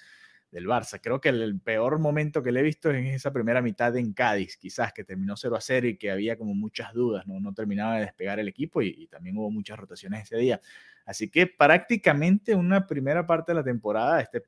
del 0.53 0.67
Barça. 0.67 1.01
Creo 1.03 1.21
que 1.21 1.31
el, 1.31 1.59
peor 1.61 1.99
momento 1.99 2.43
que 2.43 2.53
le 2.53 2.61
he 2.61 2.63
visto 2.63 2.91
es 2.91 3.15
esa 3.15 3.33
primera 3.33 3.63
mitad 3.63 3.97
en 3.97 4.13
Cádiz, 4.13 4.57
quizás 4.59 4.93
que 4.93 5.03
terminó 5.03 5.37
0 5.37 5.57
a 5.57 5.61
0 5.61 5.89
y 5.89 5.97
que 5.97 6.11
había 6.11 6.37
como 6.37 6.55
muchas 6.55 6.93
dudas, 6.93 7.27
no, 7.27 7.41
no 7.41 7.55
terminaba 7.55 7.97
de 7.97 8.03
despegar 8.03 8.39
el 8.39 8.49
equipo 8.49 8.83
y, 8.83 9.07
también 9.09 9.37
hubo 9.39 9.51
muchas 9.51 9.79
rotaciones 9.79 10.25
ese 10.25 10.37
día. 10.37 10.61
Así 11.05 11.29
que 11.31 11.47
prácticamente 11.47 12.55
una 12.55 12.87
primera 12.87 13.27
parte 13.27 13.53
de 13.53 13.57
la 13.57 13.65
temporada, 13.65 14.21
este 14.21 14.43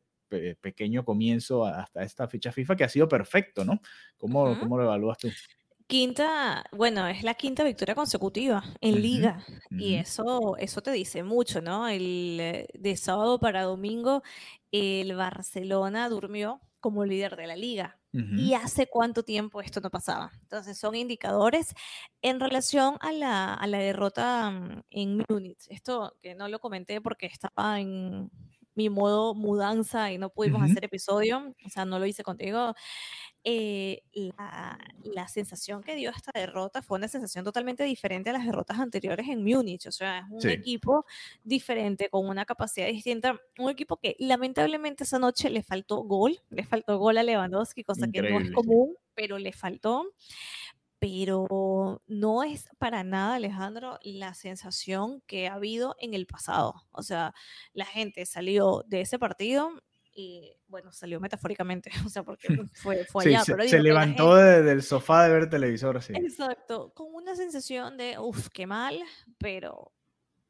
pequeño 0.60 1.04
comienzo 1.04 1.64
hasta 1.64 2.02
esta 2.02 2.28
fecha 2.28 2.52
FIFA 2.52 2.76
que 2.76 2.84
ha 2.84 2.88
sido 2.88 3.08
perfecto, 3.08 3.64
¿no? 3.64 3.80
¿Cómo, 4.16 4.58
¿cómo 4.58 4.76
lo 4.76 4.84
evalúas 4.84 5.18
tú? 5.18 5.28
Quinta, 5.86 6.64
bueno, 6.72 7.06
es 7.06 7.22
la 7.22 7.34
quinta 7.34 7.62
victoria 7.62 7.94
consecutiva 7.94 8.64
en 8.80 9.02
liga 9.02 9.44
y 9.70 9.96
eso, 9.96 10.56
eso 10.56 10.80
te 10.80 10.90
dice 10.92 11.22
mucho, 11.22 11.60
¿no? 11.60 11.88
El, 11.88 12.38
eh, 12.40 12.66
de 12.72 12.96
sábado 12.96 13.38
para 13.38 13.64
domingo 13.64 14.22
el 14.72 15.14
Barcelona 15.14 16.08
durmió 16.08 16.60
como 16.80 17.04
líder 17.04 17.36
de 17.36 17.46
la 17.46 17.56
liga. 17.56 17.98
¿Y 18.12 18.54
hace 18.54 18.86
cuánto 18.86 19.24
tiempo 19.24 19.60
esto 19.60 19.80
no 19.80 19.90
pasaba? 19.90 20.30
Entonces 20.42 20.78
son 20.78 20.94
indicadores 20.94 21.74
en 22.22 22.38
relación 22.38 22.96
a 23.00 23.10
la, 23.10 23.54
a 23.54 23.66
la 23.66 23.78
derrota 23.78 24.50
mm, 24.52 24.82
en 24.90 25.24
Múnich. 25.28 25.66
Esto 25.68 26.16
que 26.22 26.36
no 26.36 26.46
lo 26.46 26.60
comenté 26.60 27.00
porque 27.00 27.26
estaba 27.26 27.80
en 27.80 28.30
mi 28.74 28.88
modo 28.88 29.34
mudanza 29.34 30.12
y 30.12 30.18
no 30.18 30.30
pudimos 30.30 30.62
hacer 30.62 30.84
episodio, 30.84 31.54
o 31.64 31.68
sea, 31.68 31.84
no 31.84 31.98
lo 31.98 32.06
hice 32.06 32.22
contigo. 32.22 32.74
Eh, 33.46 34.00
la, 34.14 35.28
sensación 35.28 35.82
que 35.82 35.94
dio 35.94 36.10
esta 36.10 36.32
derrota 36.34 36.80
fue 36.80 36.96
una 36.96 37.08
sensación 37.08 37.44
totalmente 37.44 37.84
diferente 37.84 38.30
a 38.30 38.32
las 38.32 38.46
derrotas 38.46 38.78
anteriores 38.78 39.28
en 39.28 39.44
Múnich. 39.44 39.86
O 39.86 39.92
sea, 39.92 40.26
es 40.38 40.44
un 40.44 40.50
equipo 40.50 41.04
diferente, 41.42 42.08
con 42.08 42.26
una 42.26 42.46
capacidad 42.46 42.86
distinta. 42.86 43.38
Un 43.58 43.70
equipo 43.70 43.98
que 43.98 44.16
lamentablemente 44.18 45.04
esa 45.04 45.18
noche 45.18 45.50
le 45.50 45.62
faltó 45.62 46.02
gol, 46.04 46.40
le 46.48 46.64
faltó 46.64 46.98
gol 46.98 47.18
a 47.18 47.22
Lewandowski, 47.22 47.84
cosa 47.84 48.08
que 48.10 48.22
no 48.22 48.40
es 48.40 48.50
común, 48.50 48.96
pero 49.14 49.38
le 49.38 49.52
faltó. 49.52 50.06
Pero 51.06 52.00
no 52.06 52.42
es 52.44 52.70
para 52.78 53.04
nada, 53.04 53.34
Alejandro, 53.34 53.98
la 54.04 54.32
sensación 54.32 55.20
que 55.26 55.48
ha 55.48 55.54
habido 55.54 55.96
en 55.98 56.14
el 56.14 56.26
pasado. 56.26 56.76
O 56.92 57.02
sea, 57.02 57.34
la 57.74 57.84
gente 57.84 58.24
salió 58.24 58.82
de 58.86 59.02
ese 59.02 59.18
partido 59.18 59.82
y 60.14 60.56
bueno, 60.66 60.92
salió 60.92 61.20
metafóricamente, 61.20 61.90
o 62.06 62.08
sea, 62.08 62.22
porque 62.22 62.48
fue, 62.72 63.04
fue 63.04 63.26
allá. 63.26 63.44
Se, 63.44 63.68
se 63.68 63.82
levantó 63.82 64.34
del 64.34 64.82
sofá 64.82 65.24
de 65.24 65.34
ver 65.34 65.50
televisor, 65.50 66.02
sí. 66.02 66.14
Exacto, 66.16 66.94
con 66.94 67.12
una 67.12 67.36
sensación 67.36 67.98
de, 67.98 68.18
uff, 68.18 68.48
qué 68.48 68.66
mal, 68.66 68.98
pero 69.36 69.92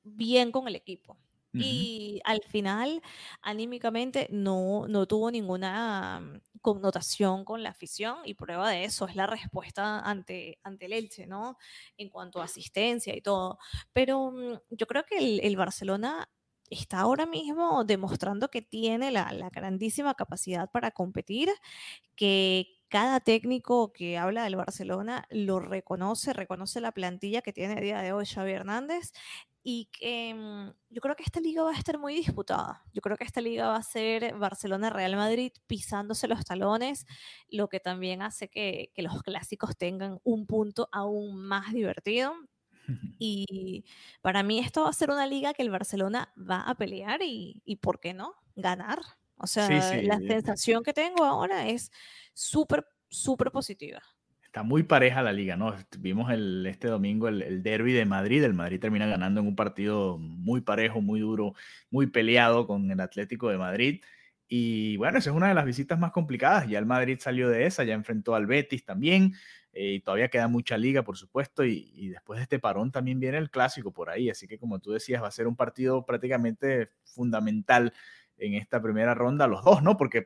bien 0.04 0.52
con 0.52 0.68
el 0.68 0.76
equipo. 0.76 1.18
Y 1.56 2.20
al 2.24 2.42
final, 2.42 3.00
anímicamente, 3.40 4.28
no, 4.30 4.86
no 4.88 5.06
tuvo 5.06 5.30
ninguna 5.30 6.40
connotación 6.64 7.44
con 7.44 7.62
la 7.62 7.68
afición 7.70 8.16
y 8.24 8.34
prueba 8.34 8.70
de 8.70 8.84
eso 8.84 9.06
es 9.06 9.16
la 9.16 9.26
respuesta 9.26 10.00
ante, 10.00 10.58
ante 10.64 10.86
el 10.86 10.94
Elche, 10.94 11.26
¿no? 11.26 11.58
En 11.98 12.08
cuanto 12.08 12.40
a 12.40 12.44
asistencia 12.44 13.14
y 13.14 13.20
todo. 13.20 13.58
Pero 13.92 14.30
mm, 14.32 14.54
yo 14.70 14.86
creo 14.86 15.04
que 15.04 15.18
el, 15.18 15.40
el 15.44 15.56
Barcelona 15.56 16.26
está 16.70 17.00
ahora 17.00 17.26
mismo 17.26 17.84
demostrando 17.84 18.48
que 18.50 18.62
tiene 18.62 19.10
la, 19.10 19.30
grandísima 19.52 20.14
capacidad 20.14 20.70
para 20.70 20.90
competir, 20.90 21.50
que 22.16 22.68
cada 22.88 23.20
técnico 23.20 23.92
que 23.92 24.18
habla 24.18 24.44
del 24.44 24.56
Barcelona 24.56 25.26
lo 25.30 25.60
reconoce, 25.60 26.32
reconoce 26.32 26.80
la 26.80 26.92
plantilla 26.92 27.42
que 27.42 27.52
tiene 27.52 27.74
a 27.74 27.80
día 27.80 28.02
de 28.02 28.12
hoy 28.12 28.24
Xavi 28.26 28.52
Hernández 28.52 29.12
y 29.66 29.86
que 29.86 30.34
mm, 30.34 30.74
yo 30.90 31.00
creo 31.00 31.16
que 31.16 31.22
esta 31.22 31.40
liga 31.40 31.62
va 31.62 31.70
a 31.70 31.78
estar 31.78 31.98
muy 31.98 32.14
disputada. 32.14 32.84
Yo 32.92 33.00
creo 33.00 33.16
que 33.16 33.24
esta 33.24 33.40
liga 33.40 33.66
va 33.68 33.76
a 33.76 33.82
ser 33.82 34.36
Barcelona-Real 34.36 35.16
Madrid 35.16 35.52
pisándose 35.66 36.28
los 36.28 36.44
talones, 36.44 37.06
lo 37.48 37.68
que 37.68 37.80
también 37.80 38.20
hace 38.20 38.48
que, 38.48 38.92
que 38.94 39.02
los 39.02 39.22
clásicos 39.22 39.74
tengan 39.76 40.20
un 40.22 40.46
punto 40.46 40.88
aún 40.92 41.36
más 41.42 41.72
divertido. 41.72 42.34
Y 43.18 43.86
para 44.20 44.42
mí 44.42 44.58
esto 44.58 44.82
va 44.82 44.90
a 44.90 44.92
ser 44.92 45.10
una 45.10 45.26
liga 45.26 45.54
que 45.54 45.62
el 45.62 45.70
Barcelona 45.70 46.30
va 46.38 46.60
a 46.60 46.74
pelear 46.74 47.22
y, 47.22 47.62
y 47.64 47.76
¿por 47.76 47.98
qué 47.98 48.12
no? 48.12 48.34
Ganar. 48.56 49.00
O 49.38 49.46
sea, 49.46 49.70
la 50.02 50.18
sensación 50.18 50.82
que 50.82 50.92
tengo 50.92 51.24
ahora 51.24 51.66
es 51.66 51.90
súper, 52.34 52.86
súper 53.08 53.50
positiva. 53.50 54.02
Está 54.54 54.62
muy 54.62 54.84
pareja 54.84 55.20
la 55.20 55.32
liga, 55.32 55.56
¿no? 55.56 55.74
Vimos 55.98 56.30
el, 56.30 56.64
este 56.66 56.86
domingo 56.86 57.26
el, 57.26 57.64
derby 57.64 57.92
de 57.92 58.04
Madrid, 58.04 58.44
el 58.44 58.54
Madrid 58.54 58.78
termina 58.78 59.04
ganando 59.04 59.40
en 59.40 59.48
un 59.48 59.56
partido 59.56 60.16
muy 60.16 60.60
parejo, 60.60 61.00
muy 61.00 61.18
duro, 61.18 61.54
muy 61.90 62.06
peleado 62.06 62.64
con 62.68 62.88
el 62.88 63.00
Atlético 63.00 63.48
de 63.50 63.58
Madrid. 63.58 64.00
Y 64.46 64.96
bueno, 64.96 65.18
esa 65.18 65.30
es 65.30 65.36
una 65.36 65.48
de 65.48 65.54
las 65.54 65.64
visitas 65.64 65.98
más 65.98 66.12
complicadas. 66.12 66.68
Ya 66.68 66.78
el 66.78 66.86
Madrid 66.86 67.18
salió 67.20 67.48
de 67.48 67.66
esa, 67.66 67.82
ya 67.82 67.94
enfrentó 67.94 68.36
al 68.36 68.46
Betis 68.46 68.84
también. 68.84 69.34
Eh, 69.72 69.94
y 69.94 70.00
todavía 70.00 70.28
queda 70.28 70.46
mucha 70.46 70.78
liga, 70.78 71.02
por 71.02 71.16
supuesto. 71.16 71.64
Y, 71.64 71.90
y, 71.92 72.10
después 72.10 72.36
de 72.38 72.44
este 72.44 72.60
parón 72.60 72.92
también 72.92 73.18
viene 73.18 73.38
el 73.38 73.50
clásico 73.50 73.92
por 73.92 74.08
ahí. 74.08 74.30
Así 74.30 74.46
que, 74.46 74.56
como 74.56 74.78
tú 74.78 74.92
decías, 74.92 75.20
va 75.20 75.26
a 75.26 75.32
ser 75.32 75.48
un 75.48 75.56
partido 75.56 76.06
prácticamente 76.06 76.90
fundamental 77.02 77.92
en 78.36 78.54
esta 78.54 78.82
primera 78.82 79.14
ronda, 79.14 79.46
los 79.46 79.64
dos, 79.64 79.82
¿no? 79.82 79.96
Porque 79.96 80.24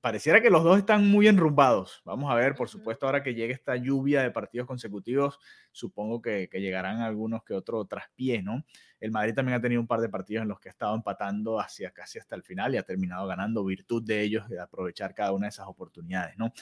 pareciera 0.00 0.40
que 0.40 0.50
los 0.50 0.64
dos 0.64 0.78
están 0.78 1.08
muy 1.08 1.28
enrumbados. 1.28 2.02
Vamos 2.04 2.30
a 2.32 2.34
ver, 2.34 2.54
por 2.54 2.68
supuesto, 2.68 3.06
ahora 3.06 3.22
que 3.22 3.34
llegue 3.34 3.52
esta 3.52 3.76
lluvia 3.76 4.22
de 4.22 4.30
partidos 4.30 4.66
consecutivos, 4.66 5.38
supongo 5.72 6.22
que, 6.22 6.48
que 6.48 6.60
llegarán 6.60 7.00
algunos 7.00 7.44
que 7.44 7.54
otro 7.54 7.84
traspié, 7.84 8.42
¿no? 8.42 8.64
El 9.04 9.10
Madrid 9.10 9.34
también 9.34 9.58
ha 9.58 9.60
tenido 9.60 9.82
un 9.82 9.86
par 9.86 10.00
de 10.00 10.08
partidos 10.08 10.44
en 10.44 10.48
los 10.48 10.58
que 10.58 10.70
ha 10.70 10.72
estado 10.72 10.94
empatando 10.94 11.60
hacia 11.60 11.90
casi 11.90 12.18
hasta 12.18 12.34
el 12.36 12.42
final 12.42 12.74
y 12.74 12.78
ha 12.78 12.84
terminado 12.84 13.26
ganando 13.26 13.62
virtud 13.62 14.02
de 14.02 14.22
ellos 14.22 14.48
de 14.48 14.58
aprovechar 14.58 15.14
cada 15.14 15.32
una 15.32 15.44
de 15.44 15.50
esas 15.50 15.66
oportunidades, 15.66 16.38
¿no? 16.38 16.54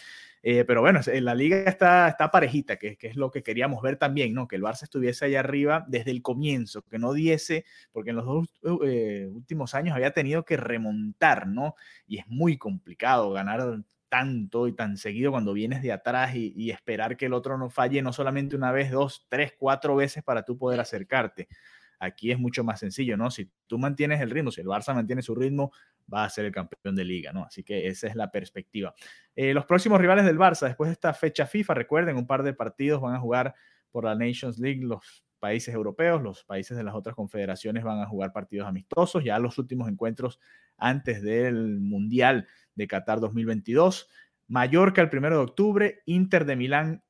Eh, 0.42 0.64
pero 0.64 0.80
bueno, 0.80 0.98
la 1.06 1.34
liga 1.36 1.58
está, 1.58 2.08
está 2.08 2.32
parejita, 2.32 2.78
que, 2.78 2.96
que, 2.96 3.06
es 3.06 3.14
lo 3.14 3.30
que 3.30 3.44
queríamos 3.44 3.80
ver 3.80 3.96
también, 3.96 4.34
¿no? 4.34 4.48
Que 4.48 4.56
el 4.56 4.62
Barça 4.62 4.82
estuviese 4.82 5.26
allá 5.26 5.38
arriba 5.38 5.84
desde 5.86 6.10
el 6.10 6.20
comienzo, 6.20 6.82
que 6.82 6.98
no 6.98 7.12
diese, 7.12 7.64
porque 7.92 8.10
en 8.10 8.16
los 8.16 8.24
dos 8.24 8.48
eh, 8.84 9.28
últimos 9.30 9.76
años 9.76 9.94
había 9.94 10.10
tenido 10.10 10.44
que 10.44 10.56
remontar, 10.72 11.46
¿no? 11.46 11.74
Y 12.06 12.18
es 12.18 12.26
muy 12.26 12.56
complicado 12.56 13.30
ganar 13.30 13.82
tanto 14.08 14.68
y 14.68 14.74
tan 14.74 14.98
seguido 14.98 15.30
cuando 15.30 15.54
vienes 15.54 15.80
de 15.80 15.90
atrás 15.90 16.34
y, 16.34 16.70
esperar 16.70 17.16
que 17.16 17.26
el 17.26 17.32
otro 17.32 17.56
no 17.56 17.70
falle 17.70 18.02
no 18.02 18.12
solamente 18.12 18.56
una 18.56 18.70
vez, 18.70 18.90
dos, 18.90 19.26
tres, 19.30 19.54
cuatro 19.58 19.96
veces 19.96 20.22
para 20.22 20.44
tú 20.44 20.58
poder 20.58 20.80
acercarte. 20.80 21.48
Aquí 21.98 22.30
es 22.30 22.38
mucho 22.38 22.62
más 22.62 22.80
sencillo, 22.80 23.16
¿no? 23.16 23.30
Si 23.30 23.50
tú 23.66 23.78
mantienes 23.78 24.20
el 24.20 24.30
ritmo, 24.30 24.50
si 24.50 24.60
el 24.60 24.66
Barça 24.66 24.94
mantiene 24.94 25.22
su 25.22 25.34
ritmo, 25.34 25.72
va 26.12 26.24
a 26.24 26.28
ser 26.28 26.44
el 26.44 26.52
campeón 26.52 26.94
de 26.94 27.04
liga, 27.04 27.32
¿no? 27.32 27.44
Así 27.44 27.62
que 27.62 27.86
esa 27.86 28.06
es 28.06 28.14
la 28.14 28.30
perspectiva. 28.30 28.94
Eh, 29.34 29.54
los 29.54 29.64
próximos 29.64 29.98
rivales 29.98 30.26
del 30.26 30.38
Barça, 30.38 30.66
después 30.66 30.88
de 30.88 30.92
esta 30.92 31.14
fecha 31.14 31.46
FIFA, 31.46 31.72
recuerden, 31.72 32.16
un 32.16 32.26
par 32.26 32.42
de 32.42 32.52
partidos 32.52 33.00
van 33.00 33.14
a 33.14 33.18
jugar 33.20 33.54
por 33.90 34.04
la 34.04 34.14
Nations 34.14 34.58
League 34.58 34.82
los 34.82 35.24
países 35.42 35.74
europeos, 35.74 36.22
los 36.22 36.44
países 36.44 36.76
de 36.76 36.84
las 36.84 36.94
otras 36.94 37.16
confederaciones 37.16 37.82
van 37.82 37.98
a 37.98 38.06
jugar 38.06 38.32
partidos 38.32 38.68
amistosos, 38.68 39.24
ya 39.24 39.40
los 39.40 39.58
últimos 39.58 39.88
encuentros 39.88 40.38
antes 40.76 41.20
del 41.20 41.80
Mundial 41.80 42.46
de 42.76 42.86
Qatar 42.86 43.18
2022. 43.18 44.08
Mallorca 44.46 45.02
el 45.02 45.10
1 45.12 45.30
de 45.30 45.36
octubre, 45.36 46.02
Inter 46.06 46.44
de 46.44 46.54
Milán 46.54 47.02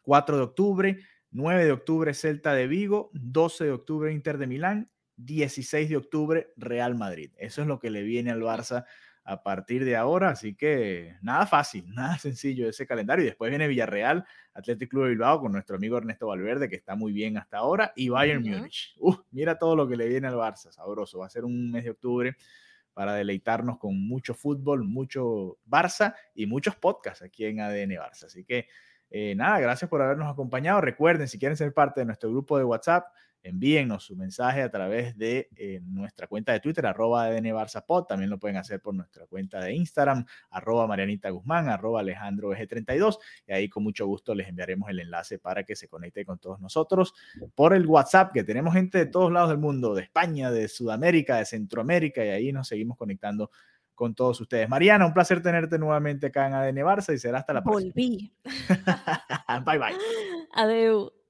4 0.00 0.38
de 0.38 0.42
octubre, 0.42 0.98
9 1.30 1.64
de 1.66 1.72
octubre 1.72 2.14
Celta 2.14 2.54
de 2.54 2.66
Vigo, 2.66 3.10
12 3.12 3.64
de 3.64 3.72
octubre 3.72 4.12
Inter 4.14 4.38
de 4.38 4.46
Milán, 4.46 4.90
16 5.16 5.90
de 5.90 5.96
octubre 5.98 6.52
Real 6.56 6.94
Madrid. 6.94 7.32
Eso 7.36 7.60
es 7.60 7.68
lo 7.68 7.78
que 7.78 7.90
le 7.90 8.02
viene 8.02 8.30
al 8.30 8.40
Barça 8.40 8.86
a 9.24 9.42
partir 9.42 9.84
de 9.84 9.96
ahora, 9.96 10.30
así 10.30 10.54
que 10.54 11.16
nada 11.22 11.46
fácil, 11.46 11.84
nada 11.94 12.18
sencillo 12.18 12.68
ese 12.68 12.86
calendario. 12.86 13.24
Y 13.24 13.28
después 13.28 13.50
viene 13.50 13.68
Villarreal, 13.68 14.24
Athletic 14.54 14.90
Club 14.90 15.04
de 15.04 15.10
Bilbao 15.10 15.40
con 15.40 15.52
nuestro 15.52 15.76
amigo 15.76 15.96
Ernesto 15.96 16.26
Valverde, 16.26 16.68
que 16.68 16.76
está 16.76 16.94
muy 16.94 17.12
bien 17.12 17.36
hasta 17.36 17.58
ahora, 17.58 17.92
y 17.94 18.08
Bayern 18.08 18.42
uh 18.42 18.46
-huh. 18.46 18.58
Múnich. 18.58 18.94
Uh, 18.98 19.16
mira 19.30 19.58
todo 19.58 19.76
lo 19.76 19.88
que 19.88 19.96
le 19.96 20.08
viene 20.08 20.28
al 20.28 20.34
Barça, 20.34 20.70
sabroso. 20.70 21.18
Va 21.18 21.26
a 21.26 21.30
ser 21.30 21.44
un 21.44 21.70
mes 21.70 21.84
de 21.84 21.90
octubre 21.90 22.36
para 22.94 23.14
deleitarnos 23.14 23.78
con 23.78 23.98
mucho 24.06 24.34
fútbol, 24.34 24.84
mucho 24.84 25.58
Barça 25.66 26.14
y 26.34 26.46
muchos 26.46 26.76
podcasts 26.76 27.22
aquí 27.22 27.44
en 27.44 27.60
ADN 27.60 27.92
Barça. 27.92 28.24
Así 28.24 28.44
que 28.44 28.66
eh, 29.10 29.34
nada, 29.34 29.60
gracias 29.60 29.88
por 29.88 30.02
habernos 30.02 30.30
acompañado. 30.30 30.80
Recuerden, 30.80 31.28
si 31.28 31.38
quieren 31.38 31.56
ser 31.56 31.72
parte 31.72 32.00
de 32.00 32.06
nuestro 32.06 32.30
grupo 32.30 32.58
de 32.58 32.64
WhatsApp, 32.64 33.06
envíennos 33.42 34.04
su 34.04 34.16
mensaje 34.16 34.62
a 34.62 34.70
través 34.70 35.16
de 35.16 35.48
eh, 35.56 35.80
nuestra 35.82 36.26
cuenta 36.26 36.52
de 36.52 36.60
Twitter, 36.60 36.86
arroba 36.86 37.28
Pod. 37.86 38.06
También 38.06 38.30
lo 38.30 38.38
pueden 38.38 38.56
hacer 38.56 38.80
por 38.80 38.94
nuestra 38.94 39.26
cuenta 39.26 39.60
de 39.60 39.74
Instagram, 39.74 40.24
arroba 40.50 40.86
Marianita 40.86 41.30
Guzmán, 41.30 41.68
arroba 41.68 42.00
Alejandro 42.00 42.50
32 42.50 43.18
Y 43.46 43.52
ahí 43.52 43.68
con 43.68 43.82
mucho 43.82 44.06
gusto 44.06 44.34
les 44.34 44.48
enviaremos 44.48 44.88
el 44.90 45.00
enlace 45.00 45.38
para 45.38 45.64
que 45.64 45.76
se 45.76 45.88
conecte 45.88 46.24
con 46.24 46.38
todos 46.38 46.60
nosotros 46.60 47.14
por 47.54 47.74
el 47.74 47.86
WhatsApp, 47.86 48.32
que 48.32 48.44
tenemos 48.44 48.74
gente 48.74 48.98
de 48.98 49.06
todos 49.06 49.32
lados 49.32 49.50
del 49.50 49.58
mundo, 49.58 49.94
de 49.94 50.02
España, 50.02 50.50
de 50.50 50.68
Sudamérica, 50.68 51.36
de 51.36 51.44
Centroamérica, 51.44 52.24
y 52.24 52.28
ahí 52.28 52.52
nos 52.52 52.68
seguimos 52.68 52.96
conectando 52.96 53.50
con 53.94 54.14
todos 54.14 54.40
ustedes. 54.40 54.68
Mariana, 54.68 55.06
un 55.06 55.12
placer 55.12 55.42
tenerte 55.42 55.78
nuevamente 55.78 56.26
acá 56.26 56.46
en 56.46 56.54
ADN 56.54 56.76
Barça 56.78 57.14
y 57.14 57.18
será 57.18 57.38
hasta 57.38 57.52
la 57.52 57.62
próxima. 57.62 57.92
Volví. 57.92 58.32
bye 59.64 59.78
bye. 59.78 59.96
Adeu. 60.54 61.21